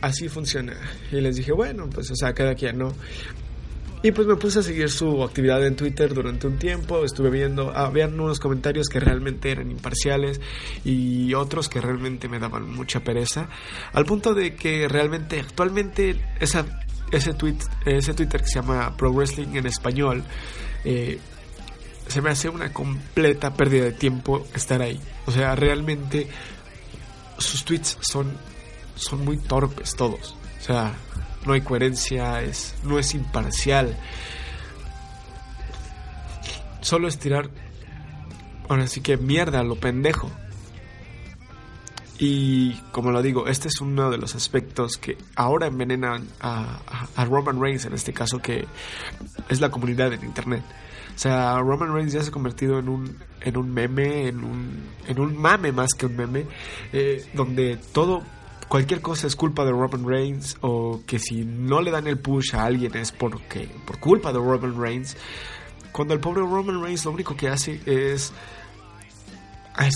así 0.00 0.28
funciona. 0.28 0.74
Y 1.12 1.20
les 1.20 1.36
dije, 1.36 1.52
bueno, 1.52 1.88
pues 1.88 2.10
o 2.10 2.16
sea, 2.16 2.32
cada 2.32 2.54
quien, 2.54 2.78
¿no? 2.78 2.92
Y 4.02 4.12
pues 4.12 4.26
me 4.26 4.36
puse 4.36 4.60
a 4.60 4.62
seguir 4.62 4.88
su 4.88 5.22
actividad 5.22 5.64
en 5.66 5.76
Twitter 5.76 6.14
durante 6.14 6.46
un 6.46 6.56
tiempo, 6.56 7.04
estuve 7.04 7.28
viendo, 7.28 7.70
habían 7.76 8.18
unos 8.18 8.40
comentarios 8.40 8.88
que 8.88 8.98
realmente 8.98 9.50
eran 9.50 9.70
imparciales 9.70 10.40
y 10.86 11.34
otros 11.34 11.68
que 11.68 11.82
realmente 11.82 12.26
me 12.26 12.38
daban 12.38 12.70
mucha 12.70 13.00
pereza, 13.00 13.50
al 13.92 14.06
punto 14.06 14.32
de 14.32 14.54
que 14.54 14.88
realmente 14.88 15.40
actualmente 15.40 16.18
esa 16.40 16.64
ese, 17.10 17.34
tweet, 17.34 17.58
ese 17.84 18.14
Twitter 18.14 18.40
que 18.40 18.46
se 18.46 18.54
llama 18.56 18.96
Pro 18.96 19.12
Wrestling 19.12 19.56
en 19.56 19.66
español, 19.66 20.24
eh, 20.84 21.18
se 22.06 22.20
me 22.20 22.30
hace 22.30 22.48
una 22.48 22.72
completa 22.72 23.54
pérdida 23.54 23.84
de 23.84 23.92
tiempo 23.92 24.46
estar 24.54 24.82
ahí. 24.82 25.00
O 25.26 25.30
sea, 25.30 25.54
realmente 25.54 26.28
sus 27.38 27.64
tweets 27.64 27.98
son, 28.00 28.36
son 28.96 29.24
muy 29.24 29.38
torpes 29.38 29.94
todos. 29.94 30.36
O 30.60 30.62
sea, 30.62 30.92
no 31.46 31.52
hay 31.52 31.60
coherencia, 31.60 32.42
es, 32.42 32.74
no 32.84 32.98
es 32.98 33.14
imparcial. 33.14 33.96
Solo 36.80 37.08
es 37.08 37.18
tirar, 37.18 37.50
ahora 38.68 38.86
sí 38.86 39.00
que 39.00 39.16
mierda, 39.16 39.62
lo 39.62 39.76
pendejo. 39.76 40.30
Y 42.22 42.74
como 42.92 43.12
lo 43.12 43.22
digo, 43.22 43.46
este 43.46 43.68
es 43.68 43.80
uno 43.80 44.10
de 44.10 44.18
los 44.18 44.34
aspectos 44.34 44.98
que 44.98 45.16
ahora 45.36 45.68
envenenan 45.68 46.28
a, 46.38 46.78
Roman 47.24 47.58
Reigns, 47.58 47.86
en 47.86 47.94
este 47.94 48.12
caso, 48.12 48.40
que 48.40 48.66
es 49.48 49.60
la 49.62 49.70
comunidad 49.70 50.12
en 50.12 50.22
Internet. 50.24 50.62
O 51.16 51.18
sea, 51.18 51.58
Roman 51.60 51.94
Reigns 51.94 52.12
ya 52.12 52.22
se 52.22 52.28
ha 52.28 52.32
convertido 52.32 52.78
en 52.78 52.90
un, 52.90 53.16
en 53.40 53.56
un 53.56 53.72
meme, 53.72 54.28
en 54.28 54.44
un, 54.44 54.82
en 55.06 55.18
un 55.18 55.34
mame 55.34 55.72
más 55.72 55.94
que 55.94 56.04
un 56.04 56.16
meme, 56.16 56.44
eh, 56.92 57.24
donde 57.32 57.78
todo, 57.90 58.22
cualquier 58.68 59.00
cosa 59.00 59.26
es 59.26 59.34
culpa 59.34 59.64
de 59.64 59.70
Roman 59.70 60.06
Reigns, 60.06 60.58
o 60.60 61.00
que 61.06 61.18
si 61.18 61.46
no 61.46 61.80
le 61.80 61.90
dan 61.90 62.06
el 62.06 62.18
push 62.18 62.54
a 62.54 62.64
alguien 62.64 62.94
es 62.98 63.12
porque, 63.12 63.66
por 63.86 63.98
culpa 63.98 64.30
de 64.30 64.38
Roman 64.40 64.78
Reigns. 64.78 65.16
Cuando 65.90 66.12
el 66.12 66.20
pobre 66.20 66.42
Roman 66.42 66.82
Reigns 66.82 67.06
lo 67.06 67.12
único 67.12 67.34
que 67.34 67.48
hace 67.48 67.80
es 67.86 68.30
a 69.74 69.86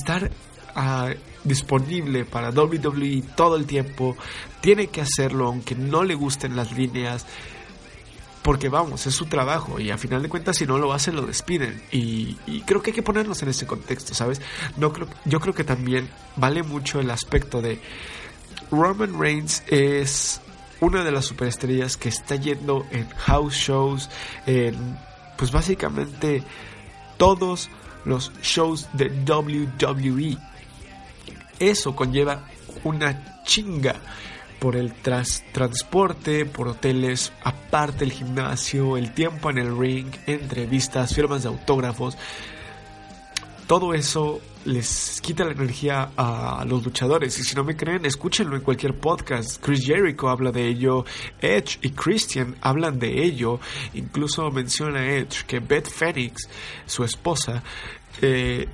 estar 0.74 1.16
disponible 1.44 2.24
para 2.24 2.50
WWE 2.50 3.22
todo 3.36 3.56
el 3.56 3.66
tiempo. 3.66 4.16
Tiene 4.60 4.88
que 4.88 5.00
hacerlo 5.00 5.46
aunque 5.46 5.74
no 5.74 6.02
le 6.02 6.14
gusten 6.14 6.56
las 6.56 6.72
líneas. 6.72 7.26
Porque 8.42 8.68
vamos, 8.68 9.06
es 9.06 9.14
su 9.14 9.24
trabajo 9.24 9.80
y 9.80 9.90
a 9.90 9.96
final 9.96 10.22
de 10.22 10.28
cuentas 10.28 10.58
si 10.58 10.66
no 10.66 10.76
lo 10.76 10.92
hace 10.92 11.12
lo 11.12 11.22
despiden. 11.22 11.82
Y, 11.90 12.34
creo 12.66 12.82
que 12.82 12.90
hay 12.90 12.94
que 12.94 13.02
ponernos 13.02 13.42
en 13.42 13.48
ese 13.48 13.66
contexto, 13.66 14.12
¿sabes? 14.12 14.42
No 14.76 14.92
creo, 14.92 15.08
yo 15.24 15.40
creo 15.40 15.54
que 15.54 15.64
también 15.64 16.10
vale 16.36 16.62
mucho 16.62 17.00
el 17.00 17.10
aspecto 17.10 17.62
de 17.62 17.80
Roman 18.70 19.18
Reigns 19.18 19.62
es 19.68 20.42
una 20.80 21.04
de 21.04 21.10
las 21.10 21.24
superestrellas 21.24 21.96
que 21.96 22.10
está 22.10 22.36
yendo 22.36 22.84
en 22.90 23.08
house 23.08 23.54
shows, 23.54 24.10
en 24.44 24.98
pues 25.38 25.50
básicamente 25.50 26.42
todos 27.16 27.70
los 28.04 28.30
shows 28.42 28.88
de 28.92 29.08
WWE 29.08 30.36
eso 31.68 31.94
conlleva 31.94 32.44
una 32.84 33.42
chinga 33.44 33.96
por 34.58 34.76
el 34.76 34.94
transporte, 34.94 36.46
por 36.46 36.68
hoteles, 36.68 37.32
aparte 37.42 38.04
el 38.04 38.12
gimnasio, 38.12 38.96
el 38.96 39.12
tiempo 39.12 39.50
en 39.50 39.58
el 39.58 39.76
ring, 39.76 40.06
entrevistas, 40.26 41.14
firmas 41.14 41.42
de 41.42 41.50
autógrafos. 41.50 42.16
Todo 43.66 43.94
eso 43.94 44.40
les 44.64 45.20
quita 45.20 45.44
la 45.44 45.52
energía 45.52 46.10
a 46.16 46.64
los 46.66 46.84
luchadores. 46.84 47.38
Y 47.38 47.44
si 47.44 47.54
no 47.54 47.64
me 47.64 47.76
creen, 47.76 48.06
escúchenlo 48.06 48.56
en 48.56 48.62
cualquier 48.62 48.94
podcast. 48.94 49.62
Chris 49.62 49.84
Jericho 49.84 50.28
habla 50.28 50.50
de 50.50 50.66
ello, 50.66 51.04
Edge 51.40 51.78
y 51.82 51.90
Christian 51.90 52.56
hablan 52.60 52.98
de 52.98 53.22
ello. 53.22 53.60
Incluso 53.94 54.50
menciona 54.50 55.06
Edge 55.06 55.44
que 55.46 55.60
Beth 55.60 55.88
Phoenix, 55.88 56.48
su 56.86 57.04
esposa, 57.04 57.62
eh, 58.22 58.66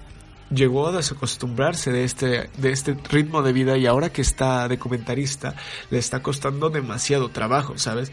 llegó 0.50 0.88
a 0.88 0.92
desacostumbrarse 0.92 1.92
de 1.92 2.04
este, 2.04 2.50
de 2.56 2.72
este 2.72 2.96
ritmo 3.08 3.42
de 3.42 3.52
vida 3.52 3.78
y 3.78 3.86
ahora 3.86 4.12
que 4.12 4.22
está 4.22 4.68
de 4.68 4.78
comentarista 4.78 5.54
le 5.90 5.98
está 5.98 6.22
costando 6.22 6.70
demasiado 6.70 7.30
trabajo, 7.30 7.78
¿sabes? 7.78 8.10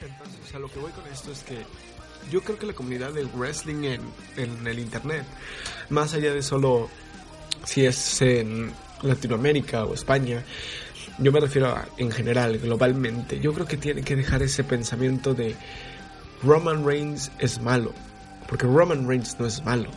Entonces, 0.00 0.54
a 0.54 0.58
lo 0.58 0.68
que 0.68 0.80
voy 0.80 0.90
con 0.92 1.06
esto 1.06 1.30
es 1.32 1.42
que 1.44 1.58
yo 2.30 2.42
creo 2.42 2.58
que 2.58 2.66
la 2.66 2.72
comunidad 2.72 3.12
del 3.12 3.28
wrestling 3.28 3.84
en, 3.84 4.00
en 4.36 4.66
el 4.66 4.78
internet, 4.78 5.24
más 5.90 6.14
allá 6.14 6.32
de 6.32 6.42
solo 6.42 6.88
si 7.64 7.86
es 7.86 8.20
en 8.22 8.72
Latinoamérica 9.02 9.84
o 9.84 9.94
España, 9.94 10.42
yo 11.18 11.30
me 11.30 11.40
refiero 11.40 11.68
a, 11.68 11.86
en 11.98 12.10
general, 12.10 12.58
globalmente, 12.58 13.38
yo 13.38 13.52
creo 13.52 13.66
que 13.66 13.76
tiene 13.76 14.02
que 14.02 14.16
dejar 14.16 14.42
ese 14.42 14.64
pensamiento 14.64 15.34
de 15.34 15.54
Roman 16.42 16.84
Reigns 16.84 17.30
es 17.38 17.60
malo, 17.60 17.92
porque 18.48 18.66
Roman 18.66 19.06
Reigns 19.06 19.38
no 19.38 19.46
es 19.46 19.64
malo 19.64 19.88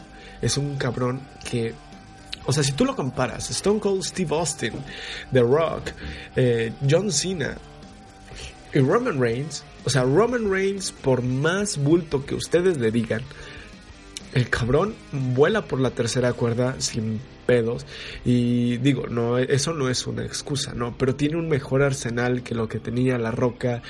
es 0.42 0.58
un 0.58 0.78
cabrón 0.78 1.22
que 1.50 1.74
o 2.48 2.54
sea, 2.54 2.64
si 2.64 2.74
tú 2.74 2.86
lo 2.86 2.96
comparas, 2.96 3.50
Stone 3.50 3.80
Cold 3.80 4.04
Steve 4.04 4.36
Austin, 4.36 4.74
The 5.32 5.42
Rock, 5.42 5.90
eh, 6.36 6.72
John 6.88 7.12
Cena 7.12 7.58
y 8.72 8.80
Roman 8.80 9.20
Reigns, 9.20 9.64
o 9.84 9.90
sea, 9.90 10.04
Roman 10.04 10.52
Reigns, 10.52 10.92
por 10.92 11.24
más 11.24 11.78
bulto 11.78 12.26
que 12.26 12.36
ustedes 12.36 12.78
le 12.78 12.92
digan, 12.92 13.22
el 14.34 14.50
cabrón 14.50 14.94
vuela 15.12 15.64
por 15.64 15.80
la 15.80 15.92
tercera 15.92 16.34
cuerda 16.34 16.76
sin 16.80 17.20
pedos. 17.46 17.86
Y 18.26 18.78
digo, 18.78 19.08
no, 19.08 19.38
eso 19.38 19.74
no 19.74 19.90
es 19.90 20.06
una 20.08 20.26
excusa, 20.26 20.74
¿no? 20.74 20.98
Pero 20.98 21.16
tiene 21.16 21.38
un 21.38 21.48
mejor 21.48 21.82
arsenal 21.82 22.44
que 22.44 22.54
lo 22.54 22.68
que 22.68 22.80
tenía 22.80 23.18
La 23.18 23.32
Roca, 23.32 23.82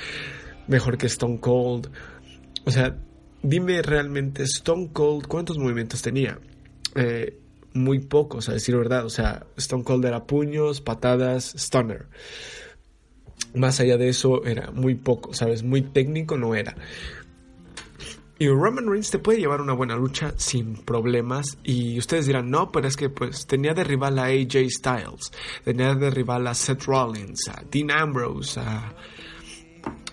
mejor 0.68 0.98
que 0.98 1.06
Stone 1.06 1.40
Cold. 1.40 1.90
O 2.64 2.70
sea, 2.70 2.94
dime 3.46 3.80
realmente 3.82 4.42
Stone 4.42 4.90
Cold 4.92 5.26
cuántos 5.26 5.58
movimientos 5.58 6.02
tenía. 6.02 6.38
Eh, 6.94 7.38
muy 7.74 8.00
pocos, 8.00 8.48
a 8.48 8.52
decir 8.52 8.76
verdad. 8.76 9.04
O 9.04 9.10
sea, 9.10 9.46
Stone 9.56 9.84
Cold 9.84 10.04
era 10.04 10.24
puños, 10.24 10.80
patadas, 10.80 11.54
stunner. 11.56 12.06
Más 13.54 13.80
allá 13.80 13.96
de 13.96 14.08
eso 14.08 14.44
era 14.44 14.70
muy 14.70 14.94
poco, 14.94 15.34
¿sabes? 15.34 15.62
Muy 15.62 15.82
técnico 15.82 16.36
no 16.36 16.54
era. 16.54 16.74
Y 18.38 18.48
Roman 18.48 18.86
Reigns 18.86 19.10
te 19.10 19.18
puede 19.18 19.38
llevar 19.38 19.62
una 19.62 19.72
buena 19.72 19.96
lucha 19.96 20.34
sin 20.36 20.76
problemas. 20.76 21.56
Y 21.64 21.98
ustedes 21.98 22.26
dirán, 22.26 22.50
no, 22.50 22.70
pero 22.70 22.88
es 22.88 22.96
que 22.96 23.08
pues 23.08 23.46
tenía 23.46 23.72
de 23.72 23.84
rival 23.84 24.18
a 24.18 24.24
AJ 24.24 24.68
Styles, 24.68 25.32
tenía 25.64 25.94
de 25.94 26.10
rival 26.10 26.46
a 26.46 26.54
Seth 26.54 26.84
Rollins, 26.84 27.48
a 27.48 27.62
Dean 27.70 27.90
Ambrose, 27.90 28.60
a, 28.60 28.94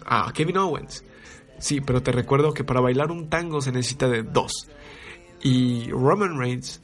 a 0.06 0.32
Kevin 0.34 0.58
Owens. 0.58 1.04
Sí, 1.64 1.80
pero 1.80 2.04
te 2.04 2.12
recuerdo 2.12 2.54
que 2.54 2.66
para 2.66 2.82
bailar 2.82 3.10
un 3.10 3.30
tango 3.30 3.62
se 3.62 3.72
necesita 3.72 4.10
de 4.10 4.22
dos. 4.22 4.68
Y 5.42 5.90
Roman 5.92 6.38
Reigns, 6.38 6.82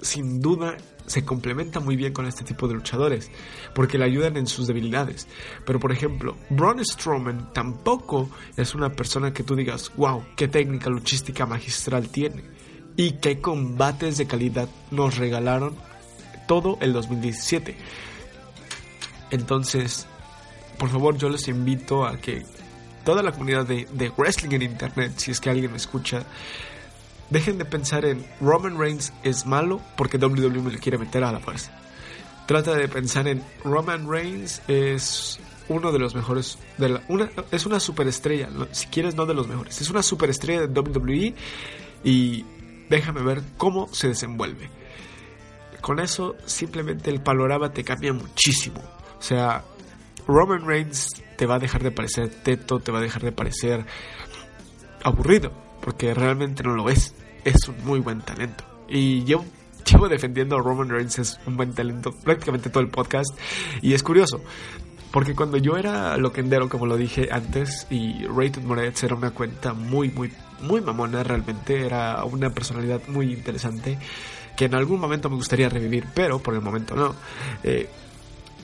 sin 0.00 0.40
duda, 0.40 0.76
se 1.06 1.24
complementa 1.24 1.78
muy 1.78 1.94
bien 1.94 2.12
con 2.12 2.26
este 2.26 2.42
tipo 2.42 2.66
de 2.66 2.74
luchadores, 2.74 3.30
porque 3.76 3.96
le 3.96 4.06
ayudan 4.06 4.36
en 4.36 4.48
sus 4.48 4.66
debilidades. 4.66 5.28
Pero 5.64 5.78
por 5.78 5.92
ejemplo, 5.92 6.36
Braun 6.50 6.84
Strowman 6.84 7.52
tampoco 7.52 8.28
es 8.56 8.74
una 8.74 8.90
persona 8.90 9.32
que 9.32 9.44
tú 9.44 9.54
digas, 9.54 9.92
wow, 9.96 10.24
qué 10.34 10.48
técnica 10.48 10.90
luchística 10.90 11.46
magistral 11.46 12.08
tiene. 12.08 12.42
y 12.96 13.12
qué 13.12 13.40
combates 13.40 14.18
de 14.18 14.26
calidad 14.26 14.68
nos 14.90 15.18
regalaron 15.18 15.76
todo 16.48 16.78
el 16.80 16.92
2017. 16.92 17.76
Entonces, 19.30 20.08
por 20.80 20.88
favor, 20.88 21.16
yo 21.16 21.28
les 21.28 21.46
invito 21.46 22.04
a 22.04 22.16
que 22.16 22.44
toda 23.08 23.22
la 23.22 23.32
comunidad 23.32 23.64
de, 23.64 23.88
de 23.90 24.10
wrestling 24.18 24.50
en 24.52 24.60
internet, 24.60 25.14
si 25.16 25.30
es 25.30 25.40
que 25.40 25.48
alguien 25.48 25.70
me 25.70 25.78
escucha, 25.78 26.24
dejen 27.30 27.56
de 27.56 27.64
pensar 27.64 28.04
en 28.04 28.22
Roman 28.38 28.78
Reigns 28.78 29.14
es 29.22 29.46
malo 29.46 29.80
porque 29.96 30.18
WWE 30.18 30.60
me 30.60 30.70
lo 30.70 30.78
quiere 30.78 30.98
meter 30.98 31.24
a 31.24 31.32
la 31.32 31.40
fuerza. 31.40 31.72
Trata 32.44 32.74
de 32.74 32.86
pensar 32.86 33.26
en 33.26 33.42
Roman 33.64 34.06
Reigns 34.10 34.60
es 34.68 35.40
uno 35.70 35.90
de 35.90 35.98
los 35.98 36.14
mejores, 36.14 36.58
de 36.76 36.90
la, 36.90 37.02
una, 37.08 37.30
es 37.50 37.64
una 37.64 37.80
superestrella, 37.80 38.50
si 38.72 38.88
quieres 38.88 39.14
no 39.14 39.24
de 39.24 39.32
los 39.32 39.48
mejores, 39.48 39.80
es 39.80 39.88
una 39.88 40.02
superestrella 40.02 40.66
de 40.66 40.78
WWE 40.78 41.34
y 42.04 42.44
déjame 42.90 43.22
ver 43.22 43.40
cómo 43.56 43.88
se 43.90 44.08
desenvuelve. 44.08 44.68
Con 45.80 45.98
eso 45.98 46.36
simplemente 46.44 47.08
el 47.08 47.22
panorama 47.22 47.72
te 47.72 47.84
cambia 47.84 48.12
muchísimo. 48.12 48.82
O 49.18 49.22
sea, 49.22 49.64
Roman 50.26 50.66
Reigns 50.66 51.08
te 51.38 51.46
va 51.46 51.54
a 51.54 51.58
dejar 51.60 51.82
de 51.84 51.92
parecer 51.92 52.28
teto, 52.28 52.80
te 52.80 52.90
va 52.90 52.98
a 52.98 53.02
dejar 53.02 53.22
de 53.22 53.30
parecer 53.32 53.86
aburrido, 55.04 55.52
porque 55.80 56.12
realmente 56.12 56.64
no 56.64 56.74
lo 56.74 56.90
es. 56.90 57.14
Es 57.44 57.68
un 57.68 57.82
muy 57.84 58.00
buen 58.00 58.20
talento. 58.20 58.64
Y 58.88 59.24
yo 59.24 59.44
llevo 59.86 60.08
defendiendo 60.08 60.56
a 60.56 60.58
Roman 60.60 60.88
Reigns 60.88 61.18
es 61.20 61.40
un 61.46 61.56
buen 61.56 61.72
talento 61.72 62.10
prácticamente 62.24 62.70
todo 62.70 62.82
el 62.82 62.90
podcast. 62.90 63.30
Y 63.80 63.94
es 63.94 64.02
curioso, 64.02 64.42
porque 65.12 65.36
cuando 65.36 65.58
yo 65.58 65.76
era 65.76 66.16
loquendero, 66.16 66.68
como 66.68 66.86
lo 66.86 66.96
dije 66.96 67.28
antes, 67.30 67.86
y 67.88 68.26
Rated 68.26 68.62
Moretz 68.62 69.04
era 69.04 69.14
una 69.14 69.30
cuenta 69.30 69.72
muy, 69.72 70.10
muy, 70.10 70.32
muy 70.60 70.80
mamona 70.80 71.22
realmente, 71.22 71.86
era 71.86 72.24
una 72.24 72.50
personalidad 72.50 73.00
muy 73.06 73.32
interesante 73.32 73.96
que 74.56 74.64
en 74.64 74.74
algún 74.74 74.98
momento 74.98 75.30
me 75.30 75.36
gustaría 75.36 75.68
revivir, 75.68 76.04
pero 76.12 76.40
por 76.40 76.54
el 76.54 76.60
momento 76.60 76.96
no. 76.96 77.14
Eh, 77.62 77.88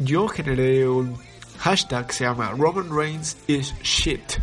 yo 0.00 0.26
generé 0.26 0.88
un 0.88 1.16
hashtag 1.64 2.12
se 2.12 2.24
llama 2.24 2.50
Roman 2.50 2.94
Reigns 2.94 3.38
is 3.46 3.72
shit. 3.82 4.38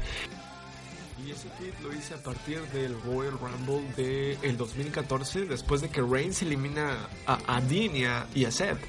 Y 1.23 1.29
ese 1.29 1.47
tweet 1.49 1.73
lo 1.83 1.93
hice 1.93 2.15
a 2.15 2.17
partir 2.17 2.59
del 2.73 2.99
Royal 3.03 3.37
Rumble 3.37 3.83
del 3.95 4.37
el 4.41 4.57
2014, 4.57 5.45
después 5.45 5.81
de 5.81 5.89
que 5.89 6.01
Reigns 6.01 6.41
elimina 6.41 6.97
a, 7.27 7.37
a 7.57 7.61
Dean 7.61 7.95
y 8.33 8.45
a, 8.45 8.51
Seth. 8.51 8.79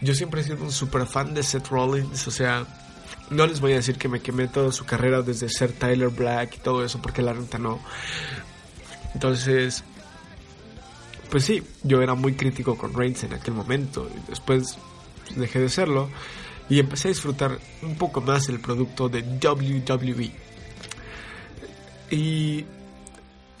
Yo 0.00 0.14
siempre 0.14 0.42
he 0.42 0.44
sido 0.44 0.62
un 0.62 0.70
super 0.70 1.06
fan 1.06 1.34
de 1.34 1.42
Seth 1.42 1.66
Rollins, 1.66 2.28
o 2.28 2.30
sea, 2.30 2.64
no 3.30 3.44
les 3.48 3.60
voy 3.60 3.72
a 3.72 3.76
decir 3.76 3.98
que 3.98 4.08
me 4.08 4.20
quemé 4.20 4.46
toda 4.46 4.70
su 4.70 4.84
carrera 4.84 5.22
desde 5.22 5.48
ser 5.48 5.72
Tyler 5.72 6.10
Black 6.10 6.54
y 6.54 6.58
todo 6.58 6.84
eso, 6.84 7.02
porque 7.02 7.20
la 7.20 7.34
neta 7.34 7.58
no. 7.58 7.80
Entonces, 9.12 9.82
pues 11.32 11.44
sí, 11.44 11.64
yo 11.82 12.00
era 12.00 12.14
muy 12.14 12.34
crítico 12.34 12.78
con 12.78 12.94
Reigns 12.94 13.24
en 13.24 13.34
aquel 13.34 13.54
momento. 13.54 14.08
Y 14.14 14.30
después 14.30 14.78
dejé 15.34 15.58
de 15.58 15.68
serlo 15.68 16.08
y 16.68 16.80
empecé 16.80 17.08
a 17.08 17.10
disfrutar 17.10 17.58
un 17.82 17.96
poco 17.96 18.20
más 18.20 18.48
el 18.48 18.60
producto 18.60 19.08
de 19.08 19.22
WWE. 19.22 20.32
Y 22.10 22.64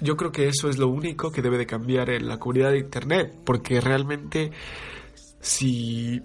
yo 0.00 0.16
creo 0.16 0.32
que 0.32 0.48
eso 0.48 0.68
es 0.68 0.78
lo 0.78 0.88
único 0.88 1.30
que 1.30 1.42
debe 1.42 1.58
de 1.58 1.66
cambiar 1.66 2.10
en 2.10 2.28
la 2.28 2.38
comunidad 2.38 2.72
de 2.72 2.78
Internet, 2.78 3.34
porque 3.44 3.80
realmente 3.80 4.50
si, 5.40 6.20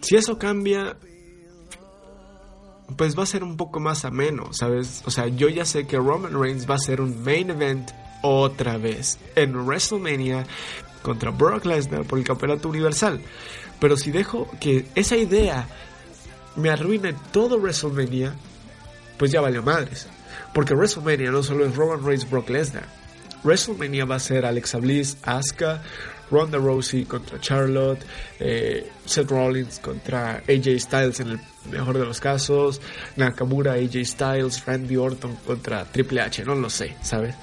si 0.00 0.16
eso 0.16 0.38
cambia, 0.38 0.96
pues 2.96 3.18
va 3.18 3.22
a 3.22 3.26
ser 3.26 3.42
un 3.42 3.56
poco 3.56 3.80
más 3.80 4.04
ameno, 4.04 4.52
¿sabes? 4.52 5.02
O 5.06 5.10
sea, 5.10 5.28
yo 5.28 5.48
ya 5.48 5.64
sé 5.64 5.86
que 5.86 5.96
Roman 5.96 6.38
Reigns 6.40 6.68
va 6.68 6.74
a 6.74 6.78
ser 6.78 7.00
un 7.00 7.22
main 7.22 7.50
event 7.50 7.90
otra 8.22 8.78
vez 8.78 9.18
en 9.36 9.54
WrestleMania 9.54 10.46
contra 11.04 11.30
Brock 11.30 11.66
Lesnar 11.66 12.04
por 12.04 12.18
el 12.18 12.24
campeonato 12.24 12.68
universal. 12.68 13.20
Pero 13.78 13.96
si 13.96 14.10
dejo 14.10 14.50
que 14.58 14.86
esa 14.94 15.16
idea 15.16 15.68
me 16.56 16.70
arruine 16.70 17.14
todo 17.30 17.58
WrestleMania, 17.58 18.34
pues 19.18 19.30
ya 19.30 19.40
valió 19.40 19.62
madres. 19.62 20.08
Porque 20.54 20.74
WrestleMania 20.74 21.30
no 21.30 21.42
solo 21.42 21.66
es 21.66 21.76
Roman 21.76 22.04
Reigns, 22.04 22.28
Brock 22.28 22.48
Lesnar. 22.48 22.86
WrestleMania 23.44 24.06
va 24.06 24.16
a 24.16 24.20
ser 24.20 24.46
Alexa 24.46 24.78
Bliss, 24.78 25.18
Asuka, 25.22 25.82
Ronda 26.30 26.56
Rousey 26.56 27.04
contra 27.04 27.38
Charlotte, 27.38 28.00
eh, 28.40 28.90
Seth 29.04 29.30
Rollins 29.30 29.78
contra 29.80 30.42
AJ 30.48 30.78
Styles 30.78 31.20
en 31.20 31.32
el 31.32 31.40
mejor 31.70 31.98
de 31.98 32.06
los 32.06 32.20
casos, 32.20 32.80
Nakamura, 33.16 33.74
AJ 33.74 34.04
Styles, 34.06 34.64
Randy 34.64 34.96
Orton 34.96 35.36
contra 35.46 35.84
Triple 35.84 36.22
H, 36.22 36.42
no 36.44 36.54
lo 36.54 36.70
sé, 36.70 36.96
¿sabes? 37.02 37.34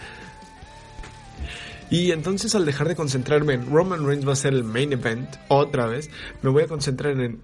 Y 1.91 2.11
entonces 2.11 2.55
al 2.55 2.65
dejar 2.65 2.87
de 2.87 2.95
concentrarme 2.95 3.53
en 3.53 3.69
Roman 3.69 4.07
Reigns 4.07 4.25
va 4.25 4.31
a 4.31 4.37
ser 4.37 4.53
el 4.53 4.63
main 4.63 4.93
event 4.93 5.29
otra 5.49 5.87
vez, 5.87 6.09
me 6.41 6.49
voy 6.49 6.63
a 6.63 6.67
concentrar 6.67 7.19
en 7.19 7.43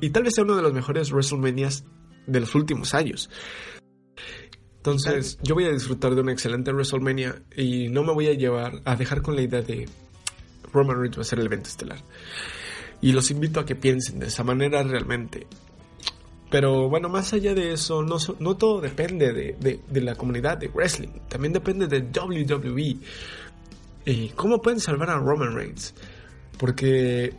y 0.00 0.10
tal 0.10 0.24
vez 0.24 0.34
sea 0.34 0.42
uno 0.42 0.56
de 0.56 0.62
los 0.62 0.72
mejores 0.72 1.12
WrestleManias 1.12 1.84
de 2.26 2.40
los 2.40 2.56
últimos 2.56 2.92
años. 2.92 3.30
Entonces, 4.78 5.38
yo 5.42 5.54
voy 5.54 5.66
a 5.66 5.70
disfrutar 5.70 6.16
de 6.16 6.22
una 6.22 6.32
excelente 6.32 6.72
WrestleMania 6.72 7.42
y 7.56 7.88
no 7.88 8.02
me 8.02 8.12
voy 8.12 8.26
a 8.26 8.32
llevar 8.32 8.82
a 8.84 8.96
dejar 8.96 9.22
con 9.22 9.36
la 9.36 9.42
idea 9.42 9.62
de 9.62 9.88
Roman 10.72 10.98
Reigns 10.98 11.18
va 11.18 11.22
a 11.22 11.24
ser 11.24 11.38
el 11.38 11.46
evento 11.46 11.68
estelar. 11.68 11.98
Y 13.00 13.12
los 13.12 13.30
invito 13.30 13.60
a 13.60 13.64
que 13.64 13.76
piensen 13.76 14.18
de 14.18 14.26
esa 14.26 14.42
manera 14.42 14.82
realmente. 14.82 15.46
Pero 16.50 16.88
bueno, 16.88 17.08
más 17.08 17.32
allá 17.32 17.54
de 17.54 17.72
eso, 17.72 18.02
no, 18.02 18.18
no 18.38 18.56
todo 18.56 18.80
depende 18.80 19.32
de, 19.32 19.80
de, 19.88 20.00
la 20.00 20.14
comunidad 20.14 20.58
de 20.58 20.68
wrestling. 20.68 21.08
También 21.28 21.52
depende 21.52 21.88
de 21.88 22.00
WWE. 22.00 22.98
¿Y 24.04 24.28
cómo 24.30 24.62
pueden 24.62 24.78
salvar 24.78 25.10
a 25.10 25.18
Roman 25.18 25.56
Reigns? 25.56 25.92
Porque, 26.56 27.34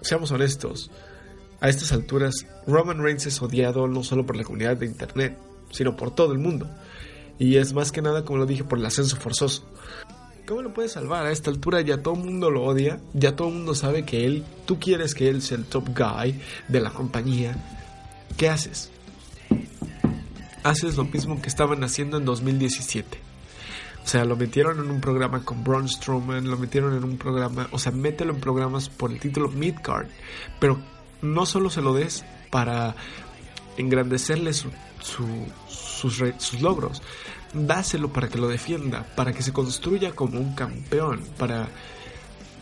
seamos 0.00 0.30
honestos, 0.32 0.90
a 1.60 1.68
estas 1.68 1.92
alturas, 1.92 2.46
Roman 2.66 3.02
Reigns 3.02 3.26
es 3.26 3.42
odiado 3.42 3.86
no 3.86 4.02
solo 4.02 4.24
por 4.24 4.36
la 4.36 4.44
comunidad 4.44 4.76
de 4.78 4.86
Internet, 4.86 5.36
sino 5.70 5.94
por 5.96 6.14
todo 6.14 6.32
el 6.32 6.38
mundo. 6.38 6.70
Y 7.38 7.56
es 7.56 7.74
más 7.74 7.92
que 7.92 8.00
nada, 8.00 8.24
como 8.24 8.38
lo 8.38 8.46
dije, 8.46 8.64
por 8.64 8.78
el 8.78 8.86
ascenso 8.86 9.16
forzoso. 9.16 9.64
¿Cómo 10.46 10.62
lo 10.62 10.72
puedes 10.72 10.92
salvar? 10.92 11.26
A 11.26 11.30
esta 11.30 11.50
altura 11.50 11.82
ya 11.82 12.02
todo 12.02 12.14
el 12.14 12.20
mundo 12.20 12.50
lo 12.50 12.64
odia, 12.64 13.00
ya 13.12 13.36
todo 13.36 13.48
el 13.48 13.54
mundo 13.54 13.74
sabe 13.74 14.06
que 14.06 14.24
él, 14.24 14.44
tú 14.64 14.78
quieres 14.80 15.14
que 15.14 15.28
él 15.28 15.42
sea 15.42 15.58
el 15.58 15.66
top 15.66 15.88
guy 15.88 16.40
de 16.68 16.80
la 16.80 16.88
compañía. 16.88 17.77
¿Qué 18.38 18.48
haces? 18.48 18.88
Haces 20.62 20.96
lo 20.96 21.04
mismo 21.04 21.42
que 21.42 21.48
estaban 21.48 21.82
haciendo 21.82 22.18
en 22.18 22.24
2017. 22.24 23.18
O 24.04 24.06
sea, 24.06 24.24
lo 24.24 24.36
metieron 24.36 24.78
en 24.78 24.92
un 24.92 25.00
programa 25.00 25.44
con 25.44 25.64
Braun 25.64 25.88
Strowman, 25.88 26.48
lo 26.48 26.56
metieron 26.56 26.96
en 26.96 27.02
un 27.02 27.18
programa, 27.18 27.66
o 27.72 27.80
sea, 27.80 27.90
mételo 27.90 28.32
en 28.32 28.40
programas 28.40 28.88
por 28.88 29.10
el 29.10 29.18
título 29.18 29.48
Midcard, 29.48 30.06
pero 30.60 30.78
no 31.20 31.46
solo 31.46 31.68
se 31.68 31.82
lo 31.82 31.92
des 31.92 32.24
para 32.48 32.94
engrandecerle 33.76 34.52
sus, 34.52 34.72
sus 35.68 36.62
logros, 36.62 37.02
dáselo 37.52 38.12
para 38.12 38.28
que 38.28 38.38
lo 38.38 38.46
defienda, 38.46 39.04
para 39.16 39.32
que 39.32 39.42
se 39.42 39.52
construya 39.52 40.12
como 40.12 40.38
un 40.38 40.54
campeón, 40.54 41.24
para 41.38 41.68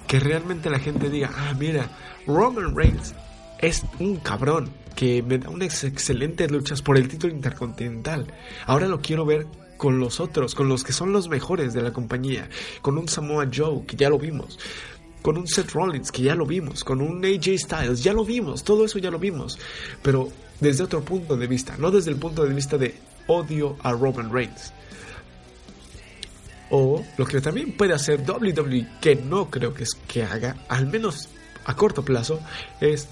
que 0.07 0.21
realmente 0.21 0.71
la 0.71 0.79
gente 0.79 1.11
diga, 1.11 1.31
ah, 1.37 1.55
mira, 1.57 1.91
Roman 2.27 2.75
Reigns 2.75 3.15
es 3.59 3.85
un 3.99 4.17
cabrón 4.17 4.71
que 4.95 5.23
me 5.23 5.39
da 5.39 5.51
unas 5.51 5.85
excelentes 5.85 6.51
luchas 6.51 6.83
por 6.83 6.97
el 6.97 7.09
título 7.09 7.35
intercontinental. 7.35 8.27
Ahora 8.67 8.89
lo 8.89 9.01
quiero 9.01 9.25
ver 9.25 9.47
con 9.77 9.99
los 9.99 10.21
otros, 10.21 10.55
con 10.55 10.69
los 10.69 10.85
que 10.85 10.93
son 10.93 11.13
los 11.13 11.29
mejores 11.29 11.75
de 11.75 11.83
la 11.83 11.93
compañía, 11.93 12.49
con 12.81 12.97
un 12.97 13.09
Samoa 13.09 13.49
Joe, 13.55 13.85
que 13.87 13.97
ya 13.97 14.09
lo 14.09 14.19
vimos, 14.19 14.59
con 15.21 15.37
un 15.37 15.47
Seth 15.47 15.73
Rollins, 15.73 16.11
que 16.11 16.23
ya 16.23 16.35
lo 16.35 16.47
vimos, 16.47 16.83
con 16.83 17.01
un 17.01 17.25
AJ 17.25 17.59
Styles, 17.59 18.03
ya 18.03 18.15
lo 18.15 18.25
vimos, 18.25 18.65
todo 18.65 18.85
eso 18.87 18.99
ya 18.99 19.11
lo 19.11 19.19
vimos, 19.19 19.59
pero 20.03 20.31
desde 20.61 20.85
otro 20.85 21.03
punto 21.03 21.37
de 21.37 21.47
vista, 21.47 21.77
no 21.79 21.91
desde 21.91 22.11
el 22.11 22.17
punto 22.17 22.45
de 22.45 22.55
vista 22.55 22.79
de 22.79 22.95
odio 23.27 23.77
a 23.83 23.93
Roman 23.93 24.33
Reigns. 24.33 24.73
O 26.71 27.05
lo 27.17 27.27
que 27.27 27.41
también 27.41 27.77
puede 27.77 27.93
hacer 27.93 28.25
WWE, 28.29 28.89
que 29.01 29.15
no 29.15 29.51
creo 29.51 29.73
que, 29.75 29.85
es 29.85 29.95
que 30.09 30.25
haga, 30.25 30.57
al 30.69 30.87
menos 30.87 31.29
a 31.65 31.77
corto 31.77 32.05
plazo, 32.05 32.41
es 32.81 33.09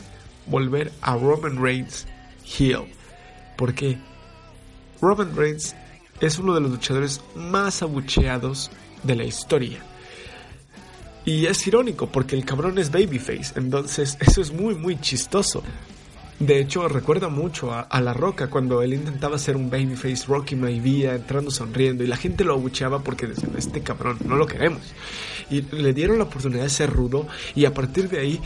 volver 0.46 0.92
a 1.00 1.16
Roman 1.16 1.60
Reigns 1.60 2.06
heel. 2.44 2.86
Porque 3.56 3.98
Roman 5.00 5.34
Reigns 5.36 5.74
es 6.20 6.38
uno 6.38 6.54
de 6.54 6.60
los 6.60 6.70
luchadores 6.70 7.20
más 7.34 7.82
abucheados 7.82 8.70
de 9.02 9.16
la 9.16 9.24
historia. 9.24 9.78
Y 11.24 11.46
es 11.46 11.66
irónico 11.66 12.08
porque 12.08 12.36
el 12.36 12.44
cabrón 12.44 12.78
es 12.78 12.90
babyface, 12.90 13.58
entonces 13.58 14.16
eso 14.20 14.40
es 14.40 14.52
muy 14.52 14.74
muy 14.74 15.00
chistoso. 15.00 15.62
De 16.40 16.58
hecho, 16.58 16.88
recuerda 16.88 17.28
mucho 17.28 17.72
a, 17.72 18.00
La 18.00 18.12
Roca 18.12 18.50
cuando 18.50 18.82
él 18.82 18.94
intentaba 18.94 19.38
ser 19.38 19.56
un 19.56 19.70
babyface 19.70 20.26
Rocky 20.26 20.56
Maivia 20.56 21.14
entrando 21.14 21.50
sonriendo 21.50 22.02
y 22.02 22.08
la 22.08 22.16
gente 22.16 22.42
lo 22.42 22.54
abucheaba 22.54 22.98
porque 23.04 23.28
decían, 23.28 23.52
este 23.56 23.82
cabrón, 23.82 24.18
no 24.26 24.36
lo 24.36 24.46
queremos. 24.46 24.82
Y 25.48 25.62
le 25.62 25.92
dieron 25.92 26.18
la 26.18 26.24
oportunidad 26.24 26.64
de 26.64 26.70
ser 26.70 26.90
rudo 26.90 27.28
y 27.54 27.66
a 27.66 27.72
partir 27.72 28.08
de 28.08 28.18
ahí, 28.18 28.40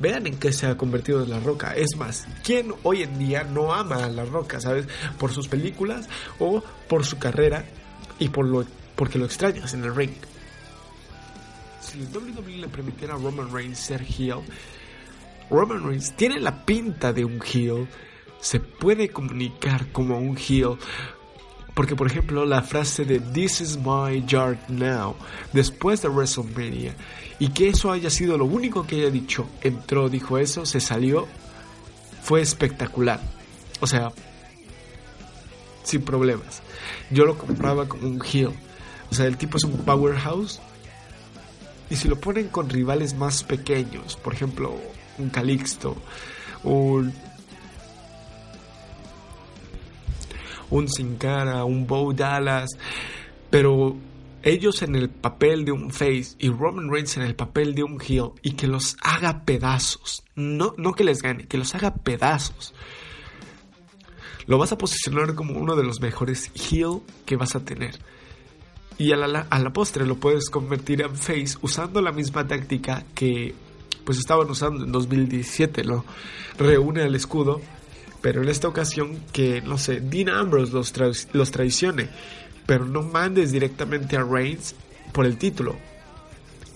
vean 0.00 0.26
en 0.26 0.38
qué 0.38 0.52
se 0.52 0.66
ha 0.66 0.76
convertido 0.76 1.26
La 1.26 1.38
Roca. 1.38 1.74
Es 1.74 1.96
más, 1.96 2.26
¿quién 2.42 2.72
hoy 2.82 3.02
en 3.02 3.18
día 3.18 3.44
no 3.44 3.74
ama 3.74 4.04
a 4.04 4.08
La 4.08 4.24
Roca, 4.24 4.58
sabes? 4.58 4.86
Por 5.18 5.30
sus 5.30 5.46
películas 5.46 6.08
o 6.38 6.62
por 6.88 7.04
su 7.04 7.18
carrera 7.18 7.66
y 8.18 8.30
por 8.30 8.46
lo, 8.46 8.64
porque 8.96 9.18
lo 9.18 9.26
extrañas 9.26 9.74
en 9.74 9.84
el 9.84 9.94
ring. 9.94 10.12
Si 11.80 12.00
el 12.00 12.06
WWE 12.06 12.56
le 12.56 12.68
permitiera 12.68 13.14
a 13.14 13.18
Roman 13.18 13.52
Reigns 13.52 13.78
ser 13.78 14.02
heel, 14.02 14.40
Roman 15.50 15.86
Reigns 15.86 16.14
tiene 16.16 16.40
la 16.40 16.64
pinta 16.64 17.12
de 17.12 17.24
un 17.24 17.40
heel, 17.42 17.88
se 18.40 18.60
puede 18.60 19.08
comunicar 19.08 19.90
como 19.92 20.18
un 20.18 20.36
heel. 20.36 20.76
Porque, 21.74 21.96
por 21.96 22.06
ejemplo, 22.06 22.44
la 22.44 22.62
frase 22.62 23.04
de 23.04 23.18
This 23.18 23.60
is 23.60 23.76
my 23.76 24.24
yard 24.26 24.58
now, 24.68 25.16
después 25.52 26.02
de 26.02 26.08
WrestleMania, 26.08 26.94
y 27.40 27.48
que 27.48 27.68
eso 27.68 27.90
haya 27.90 28.10
sido 28.10 28.38
lo 28.38 28.44
único 28.44 28.86
que 28.86 28.96
haya 28.96 29.10
dicho, 29.10 29.48
entró, 29.60 30.08
dijo 30.08 30.38
eso, 30.38 30.66
se 30.66 30.78
salió, 30.78 31.26
fue 32.22 32.42
espectacular. 32.42 33.20
O 33.80 33.88
sea, 33.88 34.12
sin 35.82 36.02
problemas. 36.02 36.62
Yo 37.10 37.24
lo 37.24 37.36
compraba 37.36 37.88
como 37.88 38.08
un 38.08 38.22
heel. 38.24 38.52
O 39.10 39.14
sea, 39.14 39.26
el 39.26 39.36
tipo 39.36 39.56
es 39.56 39.64
un 39.64 39.76
powerhouse. 39.78 40.60
Y 41.90 41.96
si 41.96 42.08
lo 42.08 42.18
ponen 42.18 42.48
con 42.48 42.70
rivales 42.70 43.14
más 43.14 43.44
pequeños, 43.44 44.16
por 44.16 44.32
ejemplo, 44.32 44.74
un 45.18 45.30
Calixto, 45.30 45.96
un, 46.64 47.12
un 50.70 50.88
Sin 50.88 51.16
Cara, 51.16 51.64
un 51.64 51.86
Bo 51.86 52.12
Dallas, 52.12 52.70
pero 53.50 53.96
ellos 54.42 54.82
en 54.82 54.94
el 54.94 55.08
papel 55.08 55.64
de 55.64 55.72
un 55.72 55.90
face 55.90 56.36
y 56.38 56.50
Roman 56.50 56.90
Reigns 56.90 57.16
en 57.16 57.22
el 57.22 57.34
papel 57.34 57.74
de 57.74 57.82
un 57.82 57.98
heel 58.00 58.32
y 58.42 58.52
que 58.52 58.66
los 58.66 58.96
haga 59.00 59.44
pedazos, 59.44 60.22
no, 60.34 60.74
no 60.76 60.92
que 60.92 61.04
les 61.04 61.22
gane, 61.22 61.46
que 61.46 61.58
los 61.58 61.74
haga 61.74 61.94
pedazos. 61.94 62.74
Lo 64.46 64.58
vas 64.58 64.72
a 64.72 64.78
posicionar 64.78 65.34
como 65.34 65.58
uno 65.58 65.74
de 65.74 65.84
los 65.84 66.02
mejores 66.02 66.50
heel 66.54 67.00
que 67.24 67.36
vas 67.36 67.56
a 67.56 67.64
tener. 67.64 67.98
Y 68.98 69.12
a 69.12 69.16
la, 69.16 69.46
a 69.48 69.58
la 69.58 69.72
postre 69.72 70.06
lo 70.06 70.16
puedes 70.16 70.50
convertir 70.50 71.00
en 71.00 71.16
face 71.16 71.56
usando 71.62 72.02
la 72.02 72.12
misma 72.12 72.46
táctica 72.46 73.04
que 73.14 73.54
pues 74.04 74.18
estaban 74.18 74.50
usando 74.50 74.84
en 74.84 74.92
2017, 74.92 75.84
¿no? 75.84 76.04
Reúne 76.58 77.02
al 77.02 77.14
escudo, 77.14 77.60
pero 78.20 78.42
en 78.42 78.48
esta 78.48 78.68
ocasión 78.68 79.18
que, 79.32 79.60
no 79.62 79.78
sé, 79.78 80.00
Dean 80.00 80.28
Ambrose 80.28 80.72
los, 80.72 80.92
tra 80.92 81.10
los 81.32 81.50
traicione, 81.50 82.08
pero 82.66 82.84
no 82.86 83.02
mandes 83.02 83.52
directamente 83.52 84.16
a 84.16 84.22
Reigns 84.22 84.74
por 85.12 85.26
el 85.26 85.36
título. 85.36 85.76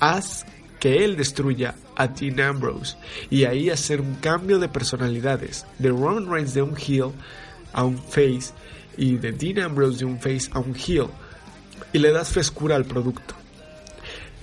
Haz 0.01 0.45
que 0.79 1.05
él 1.05 1.17
destruya 1.17 1.75
a 1.97 2.07
Dean 2.07 2.41
Ambrose 2.41 2.97
y 3.31 3.45
ahí 3.45 3.71
hacer 3.71 4.01
un 4.01 4.14
cambio 4.17 4.59
de 4.59 4.69
personalidades 4.69 5.67
de 5.79 5.88
Roman 5.88 6.31
Reigns 6.31 6.55
de 6.55 6.62
un 6.62 6.77
heel 6.77 7.12
a 7.73 7.85
un 7.85 7.99
face 7.99 8.53
y 8.97 9.17
de 9.17 9.33
Dean 9.33 9.59
Ambrose 9.59 9.99
de 9.99 10.05
un 10.05 10.21
face 10.21 10.49
a 10.53 10.61
un 10.61 10.75
heel 10.75 11.09
y 11.93 11.99
le 11.99 12.12
das 12.12 12.31
frescura 12.31 12.77
al 12.77 12.85
producto. 12.85 13.35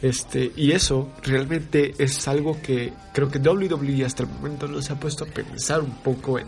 Este, 0.01 0.51
y 0.55 0.71
eso 0.71 1.09
realmente 1.23 1.93
es 1.97 2.27
algo 2.27 2.61
que 2.61 2.93
creo 3.13 3.29
que 3.29 3.39
WWE 3.39 4.05
hasta 4.05 4.23
el 4.23 4.29
momento 4.29 4.67
no 4.67 4.81
se 4.81 4.93
ha 4.93 4.99
puesto 4.99 5.23
a 5.23 5.27
pensar 5.27 5.81
un 5.81 5.95
poco 5.95 6.37
en, 6.37 6.47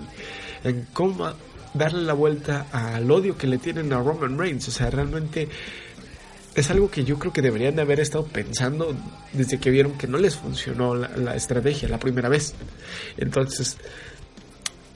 en 0.63 0.87
cómo 0.93 1.31
darle 1.73 2.03
la 2.03 2.13
vuelta 2.13 2.67
al 2.71 3.09
odio 3.09 3.37
que 3.37 3.47
le 3.47 3.57
tienen 3.57 3.91
a 3.93 3.99
Roman 3.99 4.37
Reigns. 4.37 4.67
O 4.67 4.71
sea, 4.71 4.89
realmente 4.89 5.47
es 6.57 6.71
algo 6.71 6.89
que 6.89 7.03
yo 7.03 7.19
creo 7.19 7.31
que 7.31 7.43
deberían 7.43 7.75
de 7.75 7.83
haber 7.83 7.99
estado 7.99 8.25
pensando 8.25 8.95
desde 9.31 9.59
que 9.59 9.69
vieron 9.69 9.97
que 9.97 10.07
no 10.07 10.17
les 10.17 10.35
funcionó 10.35 10.95
la, 10.95 11.35
estrategia 11.35 11.87
la 11.87 11.99
primera 11.99 12.29
vez. 12.29 12.55
Entonces, 13.17 13.77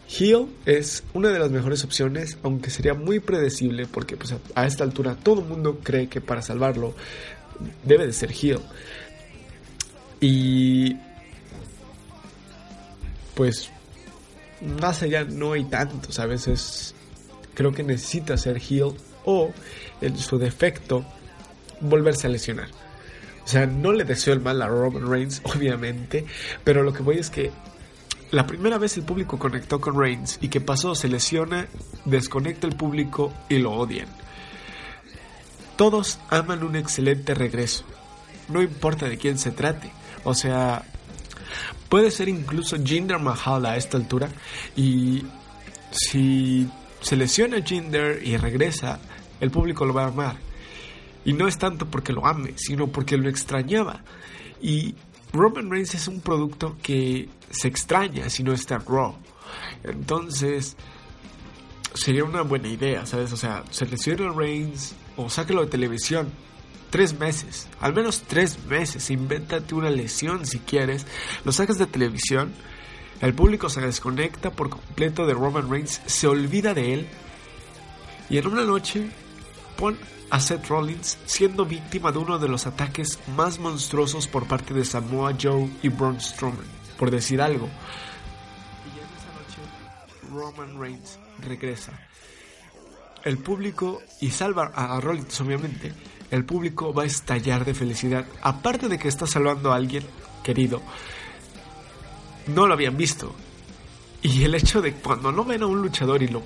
Heel 0.09 0.47
es 0.65 1.03
una 1.13 1.29
de 1.29 1.37
las 1.37 1.51
mejores 1.51 1.83
opciones, 1.83 2.37
aunque 2.41 2.71
sería 2.71 2.95
muy 2.95 3.19
predecible 3.19 3.85
porque 3.85 4.17
pues, 4.17 4.33
a 4.55 4.65
esta 4.65 4.83
altura 4.83 5.15
todo 5.15 5.41
el 5.41 5.47
mundo 5.47 5.79
cree 5.83 6.07
que 6.07 6.19
para 6.19 6.41
salvarlo 6.41 6.95
debe 7.83 8.07
de 8.07 8.13
ser 8.13 8.31
heel. 8.31 8.59
Y 10.19 10.97
pues 13.35 13.69
más 14.79 15.01
allá 15.01 15.23
no 15.23 15.53
hay 15.53 15.63
tantos, 15.65 16.19
a 16.19 16.25
veces 16.25 16.93
creo 17.53 17.71
que 17.71 17.83
necesita 17.83 18.37
ser 18.37 18.59
heel 18.61 18.93
o 19.25 19.51
en 20.01 20.17
su 20.17 20.37
defecto 20.37 21.05
volverse 21.79 22.27
a 22.27 22.29
lesionar. 22.29 22.69
O 23.43 23.47
sea, 23.47 23.65
no 23.65 23.91
le 23.91 24.03
deseo 24.03 24.33
el 24.33 24.41
mal 24.41 24.61
a 24.61 24.67
Roman 24.67 25.09
Reigns, 25.09 25.41
obviamente, 25.55 26.25
pero 26.63 26.83
lo 26.83 26.93
que 26.93 27.03
voy 27.03 27.17
es 27.17 27.29
que 27.29 27.51
la 28.31 28.47
primera 28.47 28.77
vez 28.77 28.95
el 28.97 29.03
público 29.03 29.37
conectó 29.37 29.81
con 29.81 29.99
Reigns 29.99 30.37
y 30.41 30.47
que 30.47 30.61
pasó, 30.61 30.95
se 30.95 31.09
lesiona, 31.09 31.67
desconecta 32.05 32.67
el 32.67 32.75
público 32.75 33.33
y 33.49 33.57
lo 33.57 33.73
odian. 33.73 34.07
Todos 35.81 36.19
aman 36.29 36.63
un 36.63 36.75
excelente 36.75 37.33
regreso, 37.33 37.83
no 38.49 38.61
importa 38.61 39.09
de 39.09 39.17
quién 39.17 39.39
se 39.39 39.49
trate. 39.49 39.91
O 40.23 40.35
sea, 40.35 40.85
puede 41.89 42.11
ser 42.11 42.29
incluso 42.29 42.77
Jinder 42.77 43.17
Mahal 43.17 43.65
a 43.65 43.77
esta 43.77 43.97
altura 43.97 44.29
y 44.75 45.23
si 45.89 46.69
se 47.01 47.15
lesiona 47.15 47.63
Jinder 47.63 48.21
y 48.23 48.37
regresa, 48.37 48.99
el 49.39 49.49
público 49.49 49.83
lo 49.83 49.95
va 49.95 50.03
a 50.03 50.09
amar. 50.09 50.35
Y 51.25 51.33
no 51.33 51.47
es 51.47 51.57
tanto 51.57 51.87
porque 51.87 52.13
lo 52.13 52.27
ame, 52.27 52.53
sino 52.57 52.85
porque 52.85 53.17
lo 53.17 53.27
extrañaba. 53.27 54.03
Y 54.61 54.93
Roman 55.33 55.71
Reigns 55.71 55.95
es 55.95 56.07
un 56.07 56.21
producto 56.21 56.77
que 56.83 57.27
se 57.49 57.67
extraña 57.67 58.29
si 58.29 58.43
no 58.43 58.53
está 58.53 58.77
Raw. 58.77 59.15
Entonces, 59.83 60.77
sería 61.95 62.23
una 62.23 62.43
buena 62.43 62.67
idea, 62.67 63.07
¿sabes? 63.07 63.33
O 63.33 63.37
sea, 63.37 63.63
selecciona 63.71 64.31
Reigns 64.31 64.93
o 65.17 65.29
sáquelo 65.29 65.61
de 65.61 65.71
televisión. 65.71 66.31
Tres 66.89 67.17
meses, 67.17 67.67
al 67.79 67.93
menos 67.93 68.23
tres 68.27 68.65
meses. 68.65 69.09
Invéntate 69.09 69.75
una 69.75 69.89
lesión 69.89 70.45
si 70.45 70.59
quieres. 70.59 71.05
Lo 71.45 71.51
sacas 71.51 71.77
de 71.77 71.85
televisión. 71.85 72.53
El 73.21 73.33
público 73.33 73.69
se 73.69 73.81
desconecta 73.81 74.51
por 74.51 74.69
completo 74.69 75.25
de 75.25 75.33
Roman 75.33 75.69
Reigns, 75.69 76.01
se 76.05 76.27
olvida 76.27 76.73
de 76.73 76.93
él. 76.93 77.07
Y 78.29 78.37
en 78.37 78.47
una 78.47 78.63
noche 78.63 79.09
pon 79.77 79.97
a 80.31 80.39
Seth 80.39 80.67
Rollins 80.67 81.17
siendo 81.25 81.65
víctima 81.65 82.11
de 82.11 82.17
uno 82.17 82.39
de 82.39 82.47
los 82.47 82.65
ataques 82.65 83.19
más 83.35 83.59
monstruosos 83.59 84.27
por 84.27 84.47
parte 84.47 84.73
de 84.73 84.85
Samoa 84.85 85.35
Joe 85.39 85.69
y 85.83 85.89
Braun 85.89 86.19
Strowman, 86.19 86.65
por 86.97 87.11
decir 87.11 87.41
algo. 87.41 87.69
Y 88.85 88.99
en 88.99 89.05
esa 89.05 89.31
noche 89.33 90.29
Roman 90.29 90.79
Reigns 90.79 91.19
regresa. 91.39 91.91
El 93.23 93.37
público, 93.37 94.01
y 94.19 94.31
salva 94.31 94.71
a 94.73 94.99
Rollins 94.99 95.39
obviamente, 95.41 95.93
el 96.31 96.45
público 96.45 96.93
va 96.93 97.03
a 97.03 97.05
estallar 97.05 97.65
de 97.65 97.73
felicidad. 97.73 98.25
Aparte 98.41 98.87
de 98.87 98.97
que 98.97 99.07
está 99.07 99.27
salvando 99.27 99.71
a 99.71 99.75
alguien 99.75 100.03
querido, 100.43 100.81
no 102.47 102.67
lo 102.67 102.73
habían 102.73 102.97
visto. 102.97 103.33
Y 104.21 104.43
el 104.43 104.55
hecho 104.55 104.81
de 104.81 104.93
cuando 104.93 105.31
no 105.31 105.43
ven 105.43 105.63
a 105.63 105.67
un 105.67 105.81
luchador 105.81 106.21
y 106.23 106.27
lo 106.27 106.41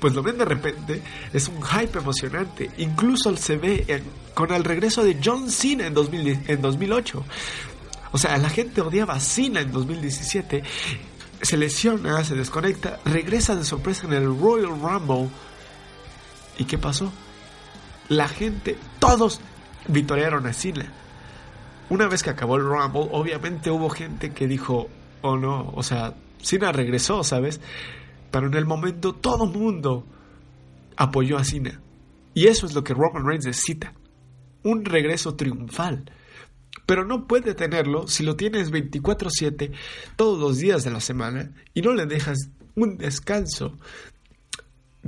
pues 0.00 0.14
lo 0.14 0.22
ven 0.22 0.38
de 0.38 0.46
repente, 0.46 1.02
es 1.32 1.46
un 1.48 1.62
hype 1.62 1.98
emocionante. 1.98 2.70
Incluso 2.78 3.36
se 3.36 3.56
ve 3.56 4.02
con 4.34 4.50
el 4.52 4.64
regreso 4.64 5.04
de 5.04 5.18
John 5.22 5.50
Cena 5.50 5.86
en, 5.86 5.94
2000, 5.94 6.44
en 6.48 6.62
2008. 6.62 7.24
O 8.12 8.18
sea, 8.18 8.38
la 8.38 8.48
gente 8.48 8.80
odiaba 8.80 9.14
a 9.14 9.20
Cena 9.20 9.60
en 9.60 9.70
2017. 9.70 10.62
Se 11.42 11.56
lesiona, 11.56 12.24
se 12.24 12.34
desconecta, 12.34 12.98
regresa 13.04 13.54
de 13.54 13.64
sorpresa 13.64 14.06
en 14.06 14.14
el 14.14 14.24
Royal 14.24 14.80
Rumble. 14.80 15.28
¿Y 16.60 16.66
qué 16.66 16.76
pasó? 16.76 17.10
La 18.10 18.28
gente, 18.28 18.76
todos 18.98 19.40
vitorearon 19.88 20.46
a 20.46 20.52
Cena. 20.52 20.92
Una 21.88 22.06
vez 22.06 22.22
que 22.22 22.28
acabó 22.28 22.56
el 22.56 22.64
Rumble, 22.64 23.08
obviamente 23.12 23.70
hubo 23.70 23.88
gente 23.88 24.34
que 24.34 24.46
dijo, 24.46 24.90
oh 25.22 25.38
no, 25.38 25.72
o 25.74 25.82
sea, 25.82 26.16
Cena 26.42 26.70
regresó, 26.70 27.24
¿sabes? 27.24 27.62
Pero 28.30 28.48
en 28.48 28.54
el 28.54 28.66
momento 28.66 29.14
todo 29.14 29.46
mundo 29.46 30.04
apoyó 30.96 31.38
a 31.38 31.44
Cena. 31.44 31.80
Y 32.34 32.48
eso 32.48 32.66
es 32.66 32.74
lo 32.74 32.84
que 32.84 32.92
Roman 32.92 33.26
Reigns 33.26 33.46
necesita. 33.46 33.94
Un 34.62 34.84
regreso 34.84 35.36
triunfal. 35.36 36.12
Pero 36.84 37.06
no 37.06 37.26
puede 37.26 37.54
tenerlo 37.54 38.06
si 38.06 38.22
lo 38.22 38.36
tienes 38.36 38.70
24/7 38.70 39.72
todos 40.14 40.38
los 40.38 40.58
días 40.58 40.84
de 40.84 40.90
la 40.90 41.00
semana 41.00 41.52
y 41.72 41.80
no 41.80 41.94
le 41.94 42.04
dejas 42.04 42.50
un 42.74 42.98
descanso. 42.98 43.78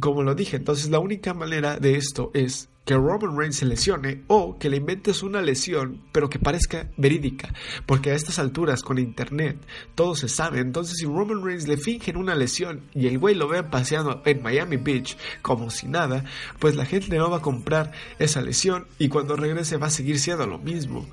Como 0.00 0.22
lo 0.22 0.34
dije, 0.34 0.56
entonces 0.56 0.90
la 0.90 0.98
única 0.98 1.34
manera 1.34 1.76
de 1.76 1.96
esto 1.96 2.30
es 2.32 2.70
que 2.84 2.94
Roman 2.94 3.36
Reigns 3.36 3.56
se 3.56 3.66
lesione 3.66 4.22
o 4.26 4.58
que 4.58 4.68
le 4.68 4.78
inventes 4.78 5.22
una 5.22 5.40
lesión 5.40 6.02
pero 6.12 6.28
que 6.28 6.38
parezca 6.38 6.88
verídica. 6.96 7.52
Porque 7.86 8.10
a 8.10 8.14
estas 8.14 8.38
alturas 8.38 8.82
con 8.82 8.98
internet 8.98 9.56
todo 9.94 10.14
se 10.14 10.28
sabe. 10.28 10.60
Entonces 10.60 10.96
si 10.98 11.06
Roman 11.06 11.44
Reigns 11.44 11.68
le 11.68 11.76
fingen 11.76 12.16
una 12.16 12.34
lesión 12.34 12.82
y 12.94 13.06
el 13.06 13.18
güey 13.18 13.34
lo 13.34 13.48
ve 13.48 13.62
paseando 13.62 14.22
en 14.24 14.42
Miami 14.42 14.78
Beach 14.78 15.16
como 15.42 15.70
si 15.70 15.86
nada, 15.86 16.24
pues 16.58 16.74
la 16.74 16.86
gente 16.86 17.16
no 17.18 17.30
va 17.30 17.38
a 17.38 17.42
comprar 17.42 17.92
esa 18.18 18.40
lesión 18.40 18.86
y 18.98 19.08
cuando 19.08 19.36
regrese 19.36 19.76
va 19.76 19.88
a 19.88 19.90
seguir 19.90 20.18
siendo 20.18 20.46
lo 20.46 20.58
mismo. 20.58 21.06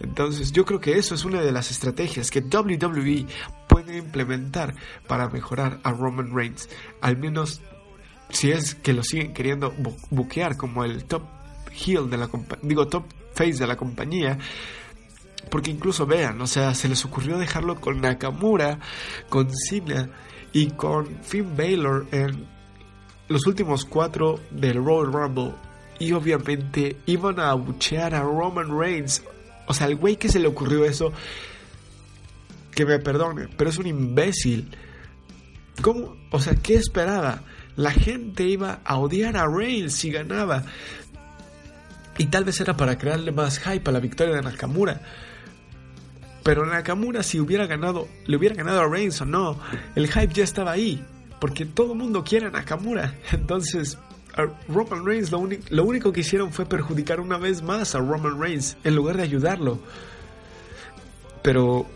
Entonces 0.00 0.52
yo 0.52 0.64
creo 0.64 0.80
que 0.80 0.96
eso 0.96 1.14
es 1.14 1.24
una 1.24 1.42
de 1.42 1.52
las 1.52 1.70
estrategias 1.70 2.30
que 2.30 2.40
WWE 2.40 3.26
puede 3.68 3.98
implementar 3.98 4.74
para 5.06 5.28
mejorar 5.28 5.80
a 5.82 5.92
Roman 5.92 6.34
Reigns. 6.34 6.68
Al 7.02 7.18
menos 7.18 7.60
si 8.30 8.50
es 8.50 8.74
que 8.74 8.92
lo 8.92 9.02
siguen 9.02 9.32
queriendo 9.32 9.74
buquear 10.10 10.56
como 10.56 10.84
el 10.84 11.04
top 11.04 11.22
heel 11.72 12.08
de 12.10 12.16
la 12.16 12.28
digo 12.62 12.88
top 12.88 13.04
face 13.34 13.54
de 13.54 13.66
la 13.66 13.76
compañía 13.76 14.38
porque 15.50 15.70
incluso 15.70 16.06
vean, 16.06 16.40
o 16.40 16.46
sea, 16.46 16.74
se 16.74 16.88
les 16.88 17.04
ocurrió 17.04 17.38
dejarlo 17.38 17.80
con 17.80 18.00
Nakamura, 18.00 18.78
con 19.28 19.48
Cena 19.50 20.10
y 20.52 20.68
con 20.70 21.22
Finn 21.22 21.56
Balor 21.56 22.06
en 22.12 22.46
los 23.28 23.46
últimos 23.46 23.84
cuatro 23.84 24.38
del 24.50 24.84
Royal 24.84 25.12
Rumble 25.12 25.54
y 25.98 26.12
obviamente 26.12 26.96
iban 27.06 27.38
a 27.40 27.50
abuchear 27.50 28.14
a 28.14 28.22
Roman 28.22 28.76
Reigns. 28.76 29.22
O 29.66 29.74
sea, 29.74 29.86
el 29.86 29.96
güey 29.96 30.16
que 30.16 30.28
se 30.28 30.40
le 30.40 30.48
ocurrió 30.48 30.84
eso, 30.84 31.12
que 32.74 32.86
me 32.86 32.98
perdone, 32.98 33.48
pero 33.56 33.70
es 33.70 33.78
un 33.78 33.86
imbécil. 33.86 34.76
¿Cómo? 35.82 36.16
O 36.30 36.40
sea, 36.40 36.54
¿qué 36.54 36.74
esperaba? 36.74 37.42
La 37.76 37.92
gente 37.92 38.44
iba 38.44 38.80
a 38.84 38.98
odiar 38.98 39.36
a 39.36 39.46
Reigns 39.46 39.94
si 39.94 40.10
ganaba. 40.10 40.64
Y 42.18 42.26
tal 42.26 42.44
vez 42.44 42.60
era 42.60 42.76
para 42.76 42.98
crearle 42.98 43.32
más 43.32 43.58
hype 43.58 43.88
a 43.88 43.92
la 43.92 44.00
victoria 44.00 44.36
de 44.36 44.42
Nakamura. 44.42 45.00
Pero 46.42 46.66
Nakamura 46.66 47.22
si 47.22 47.40
hubiera 47.40 47.66
ganado, 47.66 48.08
le 48.26 48.36
hubiera 48.36 48.54
ganado 48.54 48.80
a 48.80 48.88
Reigns 48.88 49.20
o 49.20 49.24
no, 49.24 49.58
el 49.94 50.08
hype 50.08 50.32
ya 50.32 50.44
estaba 50.44 50.72
ahí. 50.72 51.04
Porque 51.40 51.64
todo 51.64 51.92
el 51.92 51.98
mundo 51.98 52.22
quiere 52.22 52.46
a 52.46 52.50
Nakamura. 52.50 53.14
Entonces, 53.32 53.98
a 54.34 54.46
Roman 54.68 55.04
Reigns 55.04 55.30
lo, 55.30 55.48
lo 55.70 55.84
único 55.84 56.12
que 56.12 56.20
hicieron 56.20 56.52
fue 56.52 56.66
perjudicar 56.66 57.20
una 57.20 57.38
vez 57.38 57.62
más 57.62 57.94
a 57.94 57.98
Roman 57.98 58.38
Reigns 58.38 58.76
en 58.84 58.94
lugar 58.94 59.16
de 59.16 59.22
ayudarlo. 59.22 59.80
Pero, 61.42 61.86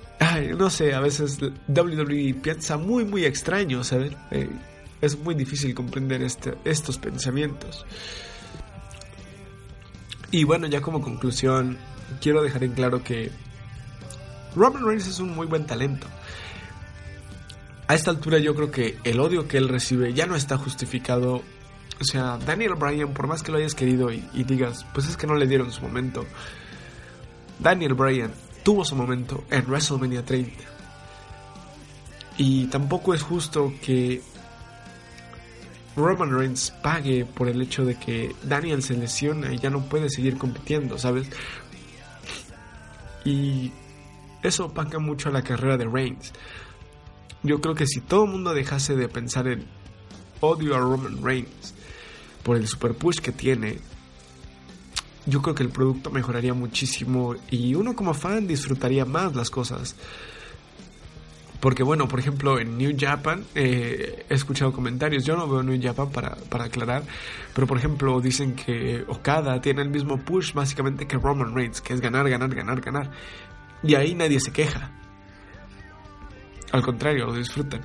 no 0.56 0.70
sé, 0.70 0.94
a 0.94 1.00
veces 1.00 1.38
WWE 1.68 2.34
piensa 2.42 2.76
muy, 2.78 3.04
muy 3.04 3.24
extraño, 3.24 3.84
¿sabes? 3.84 4.12
Eh, 4.30 4.48
es 5.04 5.18
muy 5.18 5.34
difícil 5.34 5.74
comprender 5.74 6.22
este, 6.22 6.54
estos 6.64 6.98
pensamientos. 6.98 7.84
Y 10.30 10.44
bueno, 10.44 10.66
ya 10.66 10.80
como 10.80 11.00
conclusión, 11.00 11.78
quiero 12.20 12.42
dejar 12.42 12.64
en 12.64 12.72
claro 12.72 13.02
que 13.02 13.30
Roman 14.56 14.84
Reigns 14.84 15.06
es 15.06 15.20
un 15.20 15.34
muy 15.34 15.46
buen 15.46 15.66
talento. 15.66 16.06
A 17.86 17.94
esta 17.94 18.10
altura 18.10 18.38
yo 18.38 18.54
creo 18.54 18.70
que 18.70 18.98
el 19.04 19.20
odio 19.20 19.46
que 19.46 19.58
él 19.58 19.68
recibe 19.68 20.12
ya 20.14 20.26
no 20.26 20.36
está 20.36 20.56
justificado. 20.56 21.42
O 22.00 22.04
sea, 22.04 22.38
Daniel 22.38 22.74
Bryan, 22.74 23.12
por 23.12 23.26
más 23.26 23.42
que 23.42 23.52
lo 23.52 23.58
hayas 23.58 23.74
querido 23.74 24.10
y, 24.10 24.28
y 24.32 24.44
digas, 24.44 24.84
pues 24.94 25.06
es 25.06 25.16
que 25.16 25.26
no 25.26 25.34
le 25.34 25.46
dieron 25.46 25.70
su 25.70 25.82
momento. 25.82 26.24
Daniel 27.60 27.94
Bryan 27.94 28.32
tuvo 28.62 28.84
su 28.84 28.96
momento 28.96 29.44
en 29.50 29.64
WrestleMania 29.66 30.24
30. 30.24 30.52
Y 32.36 32.66
tampoco 32.66 33.14
es 33.14 33.22
justo 33.22 33.72
que 33.80 34.20
Roman 35.96 36.36
Reigns 36.36 36.72
pague 36.82 37.24
por 37.24 37.48
el 37.48 37.62
hecho 37.62 37.84
de 37.84 37.96
que 37.96 38.34
Daniel 38.42 38.82
se 38.82 38.96
lesiona 38.96 39.52
y 39.52 39.58
ya 39.58 39.70
no 39.70 39.82
puede 39.82 40.10
seguir 40.10 40.36
compitiendo, 40.36 40.98
¿sabes? 40.98 41.28
Y 43.24 43.72
eso 44.42 44.66
opaca 44.66 44.98
mucho 44.98 45.28
a 45.28 45.32
la 45.32 45.42
carrera 45.42 45.76
de 45.76 45.86
Reigns. 45.86 46.32
Yo 47.42 47.60
creo 47.60 47.74
que 47.74 47.86
si 47.86 48.00
todo 48.00 48.24
el 48.24 48.30
mundo 48.30 48.54
dejase 48.54 48.96
de 48.96 49.08
pensar 49.08 49.46
en 49.48 49.66
odio 50.40 50.74
a 50.74 50.80
Roman 50.80 51.22
Reigns 51.22 51.74
por 52.42 52.56
el 52.56 52.66
super 52.66 52.94
push 52.94 53.20
que 53.20 53.32
tiene, 53.32 53.78
yo 55.26 55.40
creo 55.40 55.54
que 55.54 55.62
el 55.62 55.70
producto 55.70 56.10
mejoraría 56.10 56.54
muchísimo 56.54 57.34
y 57.50 57.74
uno 57.74 57.96
como 57.96 58.12
fan 58.14 58.46
disfrutaría 58.46 59.04
más 59.04 59.34
las 59.34 59.50
cosas. 59.50 59.96
Porque 61.64 61.82
bueno, 61.82 62.06
por 62.08 62.20
ejemplo, 62.20 62.60
en 62.60 62.76
New 62.76 62.94
Japan 62.94 63.42
eh, 63.54 64.26
he 64.28 64.34
escuchado 64.34 64.70
comentarios, 64.70 65.24
yo 65.24 65.34
no 65.34 65.48
veo 65.48 65.62
New 65.62 65.80
Japan 65.82 66.10
para, 66.10 66.36
para, 66.50 66.64
aclarar, 66.64 67.04
pero 67.54 67.66
por 67.66 67.78
ejemplo 67.78 68.20
dicen 68.20 68.54
que 68.54 69.02
Okada 69.08 69.58
tiene 69.62 69.80
el 69.80 69.88
mismo 69.88 70.18
push 70.18 70.52
básicamente 70.52 71.06
que 71.06 71.16
Roman 71.16 71.54
Reigns, 71.54 71.80
que 71.80 71.94
es 71.94 72.02
ganar, 72.02 72.28
ganar, 72.28 72.54
ganar, 72.54 72.82
ganar. 72.82 73.10
Y 73.82 73.94
ahí 73.94 74.14
nadie 74.14 74.40
se 74.40 74.52
queja. 74.52 74.90
Al 76.70 76.82
contrario, 76.82 77.28
lo 77.28 77.32
disfrutan. 77.32 77.80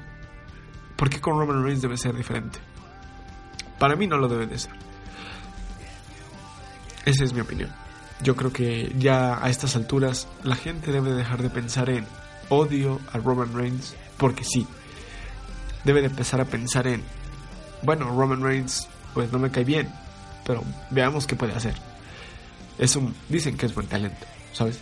¿Por 0.98 1.10
qué 1.10 1.22
con 1.22 1.40
Roman 1.40 1.64
Reigns 1.64 1.82
debe 1.82 1.96
ser 1.96 2.14
diferente? 2.14 2.60
Para 3.80 3.96
mí 3.96 4.08
no 4.08 4.18
lo 4.18 4.28
debe 4.28 4.46
de 4.46 4.60
ser. 4.60 4.74
Esa 7.06 7.24
es 7.24 7.32
mi 7.32 7.40
opinión. 7.40 7.72
Yo 8.24 8.36
creo 8.36 8.52
que 8.52 8.94
ya 9.00 9.42
a 9.42 9.50
estas 9.50 9.78
alturas 9.78 10.28
la 10.44 10.58
gente 10.58 10.92
debe 10.92 11.14
dejar 11.14 11.42
de 11.42 11.50
pensar 11.50 11.90
en 11.90 12.06
odio 12.50 13.00
a 13.12 13.18
Roman 13.18 13.54
Reigns 13.54 13.96
porque 14.18 14.44
sí. 14.44 14.68
Debe 15.84 16.02
de 16.02 16.08
empezar 16.08 16.42
a 16.42 16.46
pensar 16.46 16.88
en, 16.88 17.04
bueno, 17.84 18.10
Roman 18.10 18.44
Reigns 18.44 18.88
pues 19.14 19.32
no 19.32 19.40
me 19.40 19.50
cae 19.50 19.64
bien, 19.64 19.90
pero 20.46 20.64
veamos 20.92 21.26
qué 21.26 21.36
puede 21.36 21.54
hacer. 21.54 21.76
Es 22.78 22.96
un, 22.96 23.16
dicen 23.28 23.58
que 23.58 23.66
es 23.66 23.74
buen 23.74 23.88
talento, 23.88 24.26
¿sabes? 24.54 24.80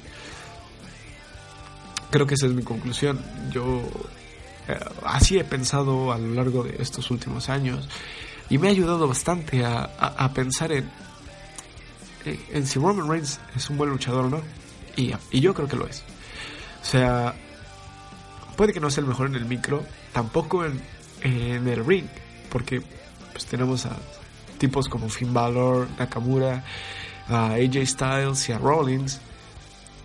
Creo 2.10 2.26
que 2.26 2.36
esa 2.36 2.48
es 2.48 2.54
mi 2.54 2.64
conclusión. 2.64 3.20
Yo 3.52 3.82
eh, 4.68 4.80
así 5.06 5.38
he 5.38 5.44
pensado 5.44 6.12
a 6.12 6.18
lo 6.18 6.34
largo 6.34 6.64
de 6.64 6.76
estos 6.80 7.12
últimos 7.12 7.50
años 7.50 7.88
y 8.50 8.58
me 8.58 8.68
ha 8.68 8.72
ayudado 8.72 9.08
bastante 9.08 9.66
a, 9.66 9.82
a, 9.82 10.34
pensar 10.34 10.72
en, 10.72 10.90
en, 12.26 12.66
si 12.66 12.80
Roman 12.80 13.10
Reigns 13.10 13.40
es 13.56 13.70
un 13.70 13.78
buen 13.78 13.90
luchador 13.90 14.26
o 14.26 14.30
no. 14.30 14.42
Y, 14.96 15.14
y 15.32 15.42
yo 15.42 15.54
creo 15.54 15.68
que 15.68 15.76
lo 15.76 15.86
es. 15.88 16.04
O 16.82 16.86
sea, 16.86 17.36
puede 18.58 18.74
que 18.74 18.82
no 18.82 18.90
sea 18.90 19.02
el 19.02 19.08
mejor 19.08 19.28
en 19.28 19.36
el 19.36 19.46
micro, 19.46 19.86
tampoco 20.12 20.66
en, 20.66 20.82
en 21.22 21.68
el 21.68 21.86
ring, 21.86 22.08
porque 22.50 22.82
pues 23.32 23.46
tenemos 23.46 23.86
a 23.86 23.96
tipos 24.58 24.90
como 24.90 25.08
Finn 25.08 25.34
Balor, 25.34 25.88
Nakamura, 25.98 26.66
a 27.30 27.54
AJ 27.54 27.86
Styles 27.86 28.50
y 28.50 28.52
a 28.52 28.58
Rollins, 28.58 29.22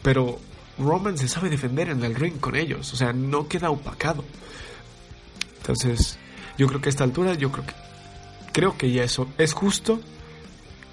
pero 0.02 0.38
Roman 0.78 1.16
se 1.18 1.28
sabe 1.28 1.48
defender 1.48 1.88
en 1.88 2.04
el 2.04 2.14
ring 2.14 2.38
con 2.38 2.54
ellos, 2.54 2.92
o 2.92 2.96
sea, 2.96 3.12
no 3.12 3.48
queda 3.48 3.70
opacado. 3.70 4.24
Entonces, 5.58 6.18
yo 6.58 6.66
creo 6.66 6.80
que 6.80 6.88
a 6.88 6.90
esta 6.90 7.04
altura, 7.04 7.34
yo 7.34 7.50
creo 7.50 7.66
que 7.66 7.74
creo 8.52 8.76
que 8.76 8.92
ya 8.92 9.02
eso 9.02 9.28
es 9.38 9.54
justo 9.54 10.00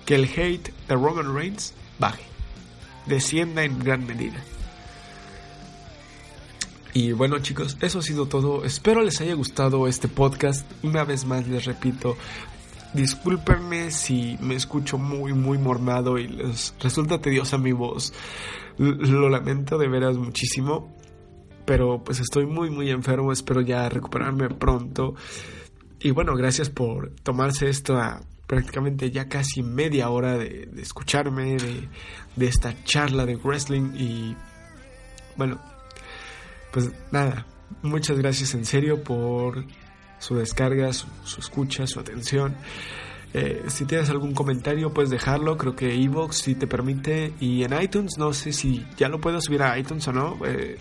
que 0.05 0.15
el 0.15 0.25
hate 0.25 0.73
de 0.87 0.95
Roman 0.95 1.35
Reigns 1.35 1.73
baje, 1.99 2.23
descienda 3.05 3.63
en 3.63 3.79
gran 3.79 4.07
medida. 4.07 4.41
Y 6.93 7.11
bueno 7.11 7.39
chicos, 7.39 7.77
eso 7.81 7.99
ha 7.99 8.01
sido 8.01 8.27
todo. 8.27 8.65
Espero 8.65 9.01
les 9.01 9.21
haya 9.21 9.35
gustado 9.35 9.87
este 9.87 10.07
podcast. 10.07 10.69
Una 10.83 11.03
vez 11.03 11.25
más 11.25 11.47
les 11.47 11.65
repito, 11.65 12.17
discúlpenme 12.93 13.91
si 13.91 14.37
me 14.41 14.55
escucho 14.55 14.97
muy 14.97 15.33
muy 15.33 15.57
mormado 15.57 16.17
y 16.17 16.27
les 16.27 16.73
resulta 16.79 17.21
tediosa 17.21 17.57
mi 17.57 17.73
voz. 17.73 18.13
Lo 18.77 19.29
lamento 19.29 19.77
de 19.77 19.87
veras 19.87 20.17
muchísimo. 20.17 20.95
Pero 21.65 22.03
pues 22.03 22.19
estoy 22.19 22.47
muy 22.47 22.71
muy 22.71 22.89
enfermo, 22.89 23.31
espero 23.31 23.61
ya 23.61 23.87
recuperarme 23.87 24.49
pronto. 24.49 25.13
Y 25.99 26.09
bueno, 26.11 26.35
gracias 26.35 26.71
por 26.71 27.13
tomarse 27.21 27.69
esto 27.69 27.97
a 27.97 28.21
prácticamente 28.47 29.11
ya 29.11 29.29
casi 29.29 29.61
media 29.61 30.09
hora 30.09 30.35
de, 30.35 30.67
escucharme, 30.77 31.57
de, 31.57 31.87
de 32.35 32.47
esta 32.47 32.73
charla 32.83 33.27
de 33.27 33.35
wrestling 33.35 33.91
y 33.95 34.35
bueno, 35.37 35.61
pues 36.71 36.91
nada, 37.11 37.45
muchas 37.81 38.17
gracias 38.17 38.53
en 38.53 38.65
serio 38.65 39.03
por 39.03 39.65
su 40.19 40.35
descarga, 40.35 40.91
su, 40.93 41.07
escucha, 41.37 41.87
su 41.87 41.99
atención. 41.99 42.55
Eh, 43.33 43.63
si 43.67 43.85
tienes 43.85 44.09
algún 44.09 44.33
comentario, 44.33 44.93
puedes 44.93 45.09
dejarlo. 45.09 45.57
Creo 45.57 45.75
que 45.75 45.93
Evox 45.93 46.37
si 46.37 46.55
te 46.55 46.67
permite. 46.67 47.33
Y 47.39 47.63
en 47.63 47.79
iTunes, 47.79 48.17
no 48.17 48.33
sé 48.33 48.53
si 48.53 48.85
ya 48.97 49.07
lo 49.07 49.19
puedo 49.21 49.39
subir 49.41 49.61
a 49.63 49.77
iTunes 49.77 50.07
o 50.07 50.13
no. 50.13 50.37
Eh, 50.45 50.77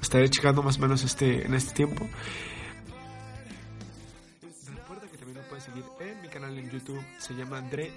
estaré 0.00 0.28
checando 0.28 0.62
más 0.62 0.78
o 0.78 0.80
menos 0.80 1.02
este, 1.02 1.46
en 1.46 1.54
este 1.54 1.74
tiempo. 1.74 2.06
Recuerda 4.74 5.08
que 5.08 5.16
también 5.16 5.38
lo 5.38 5.48
puedes 5.48 5.64
seguir 5.64 5.84
en 6.00 6.22
mi 6.22 6.28
canal 6.28 6.58
en 6.58 6.70
YouTube. 6.70 7.02
Se 7.18 7.34
llama 7.34 7.58
Andre 7.58 7.90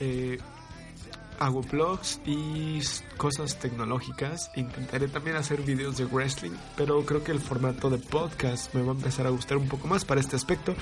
Eh, 0.00 0.38
hago 1.38 1.62
vlogs 1.62 2.20
y 2.26 2.80
cosas 3.16 3.58
tecnológicas. 3.58 4.50
Intentaré 4.56 5.08
también 5.08 5.36
hacer 5.36 5.62
videos 5.62 5.96
de 5.96 6.04
wrestling, 6.04 6.52
pero 6.76 7.04
creo 7.04 7.22
que 7.22 7.32
el 7.32 7.40
formato 7.40 7.90
de 7.90 7.98
podcast 7.98 8.74
me 8.74 8.82
va 8.82 8.92
a 8.92 8.94
empezar 8.94 9.26
a 9.26 9.30
gustar 9.30 9.58
un 9.58 9.68
poco 9.68 9.88
más 9.88 10.04
para 10.04 10.20
este 10.20 10.36
aspecto. 10.36 10.74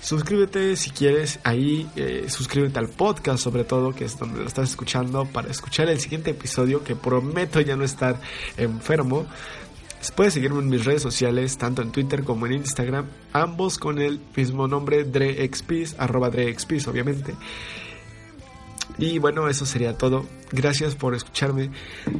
Suscríbete 0.00 0.76
si 0.76 0.90
quieres 0.90 1.38
ahí, 1.44 1.88
eh, 1.94 2.24
suscríbete 2.28 2.78
al 2.78 2.88
podcast 2.88 3.42
sobre 3.42 3.64
todo, 3.64 3.94
que 3.94 4.06
es 4.06 4.18
donde 4.18 4.40
lo 4.40 4.46
estás 4.46 4.70
escuchando, 4.70 5.26
para 5.26 5.50
escuchar 5.50 5.88
el 5.90 6.00
siguiente 6.00 6.30
episodio, 6.30 6.82
que 6.82 6.96
prometo 6.96 7.60
ya 7.60 7.76
no 7.76 7.84
estar 7.84 8.18
enfermo. 8.56 9.26
Puedes 10.16 10.32
seguirme 10.32 10.60
en 10.60 10.70
mis 10.70 10.86
redes 10.86 11.02
sociales, 11.02 11.58
tanto 11.58 11.82
en 11.82 11.92
Twitter 11.92 12.24
como 12.24 12.46
en 12.46 12.54
Instagram, 12.54 13.06
ambos 13.34 13.78
con 13.78 13.98
el 13.98 14.18
mismo 14.34 14.66
nombre, 14.66 15.04
DreXPis, 15.04 15.96
arroba 15.98 16.30
DreXPis, 16.30 16.88
obviamente. 16.88 17.34
Y 19.00 19.18
bueno, 19.18 19.48
eso 19.48 19.64
sería 19.64 19.96
todo. 19.96 20.26
Gracias 20.52 20.94
por 20.94 21.14
escucharme. 21.14 21.70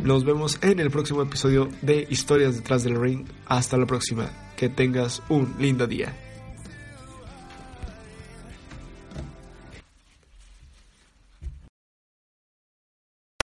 Nos 0.03 0.25
vemos 0.25 0.59
en 0.63 0.81
el 0.81 0.91
próximo 0.91 1.23
episodio 1.23 1.69
de 1.83 2.07
Historias 2.09 2.57
detrás 2.57 2.83
del 2.83 2.99
ring. 2.99 3.27
Hasta 3.47 3.77
la 3.77 3.85
próxima. 3.85 4.31
Que 4.57 4.71
tengas 4.71 5.23
un 5.29 5.55
lindo 5.59 5.87
día. 5.87 6.15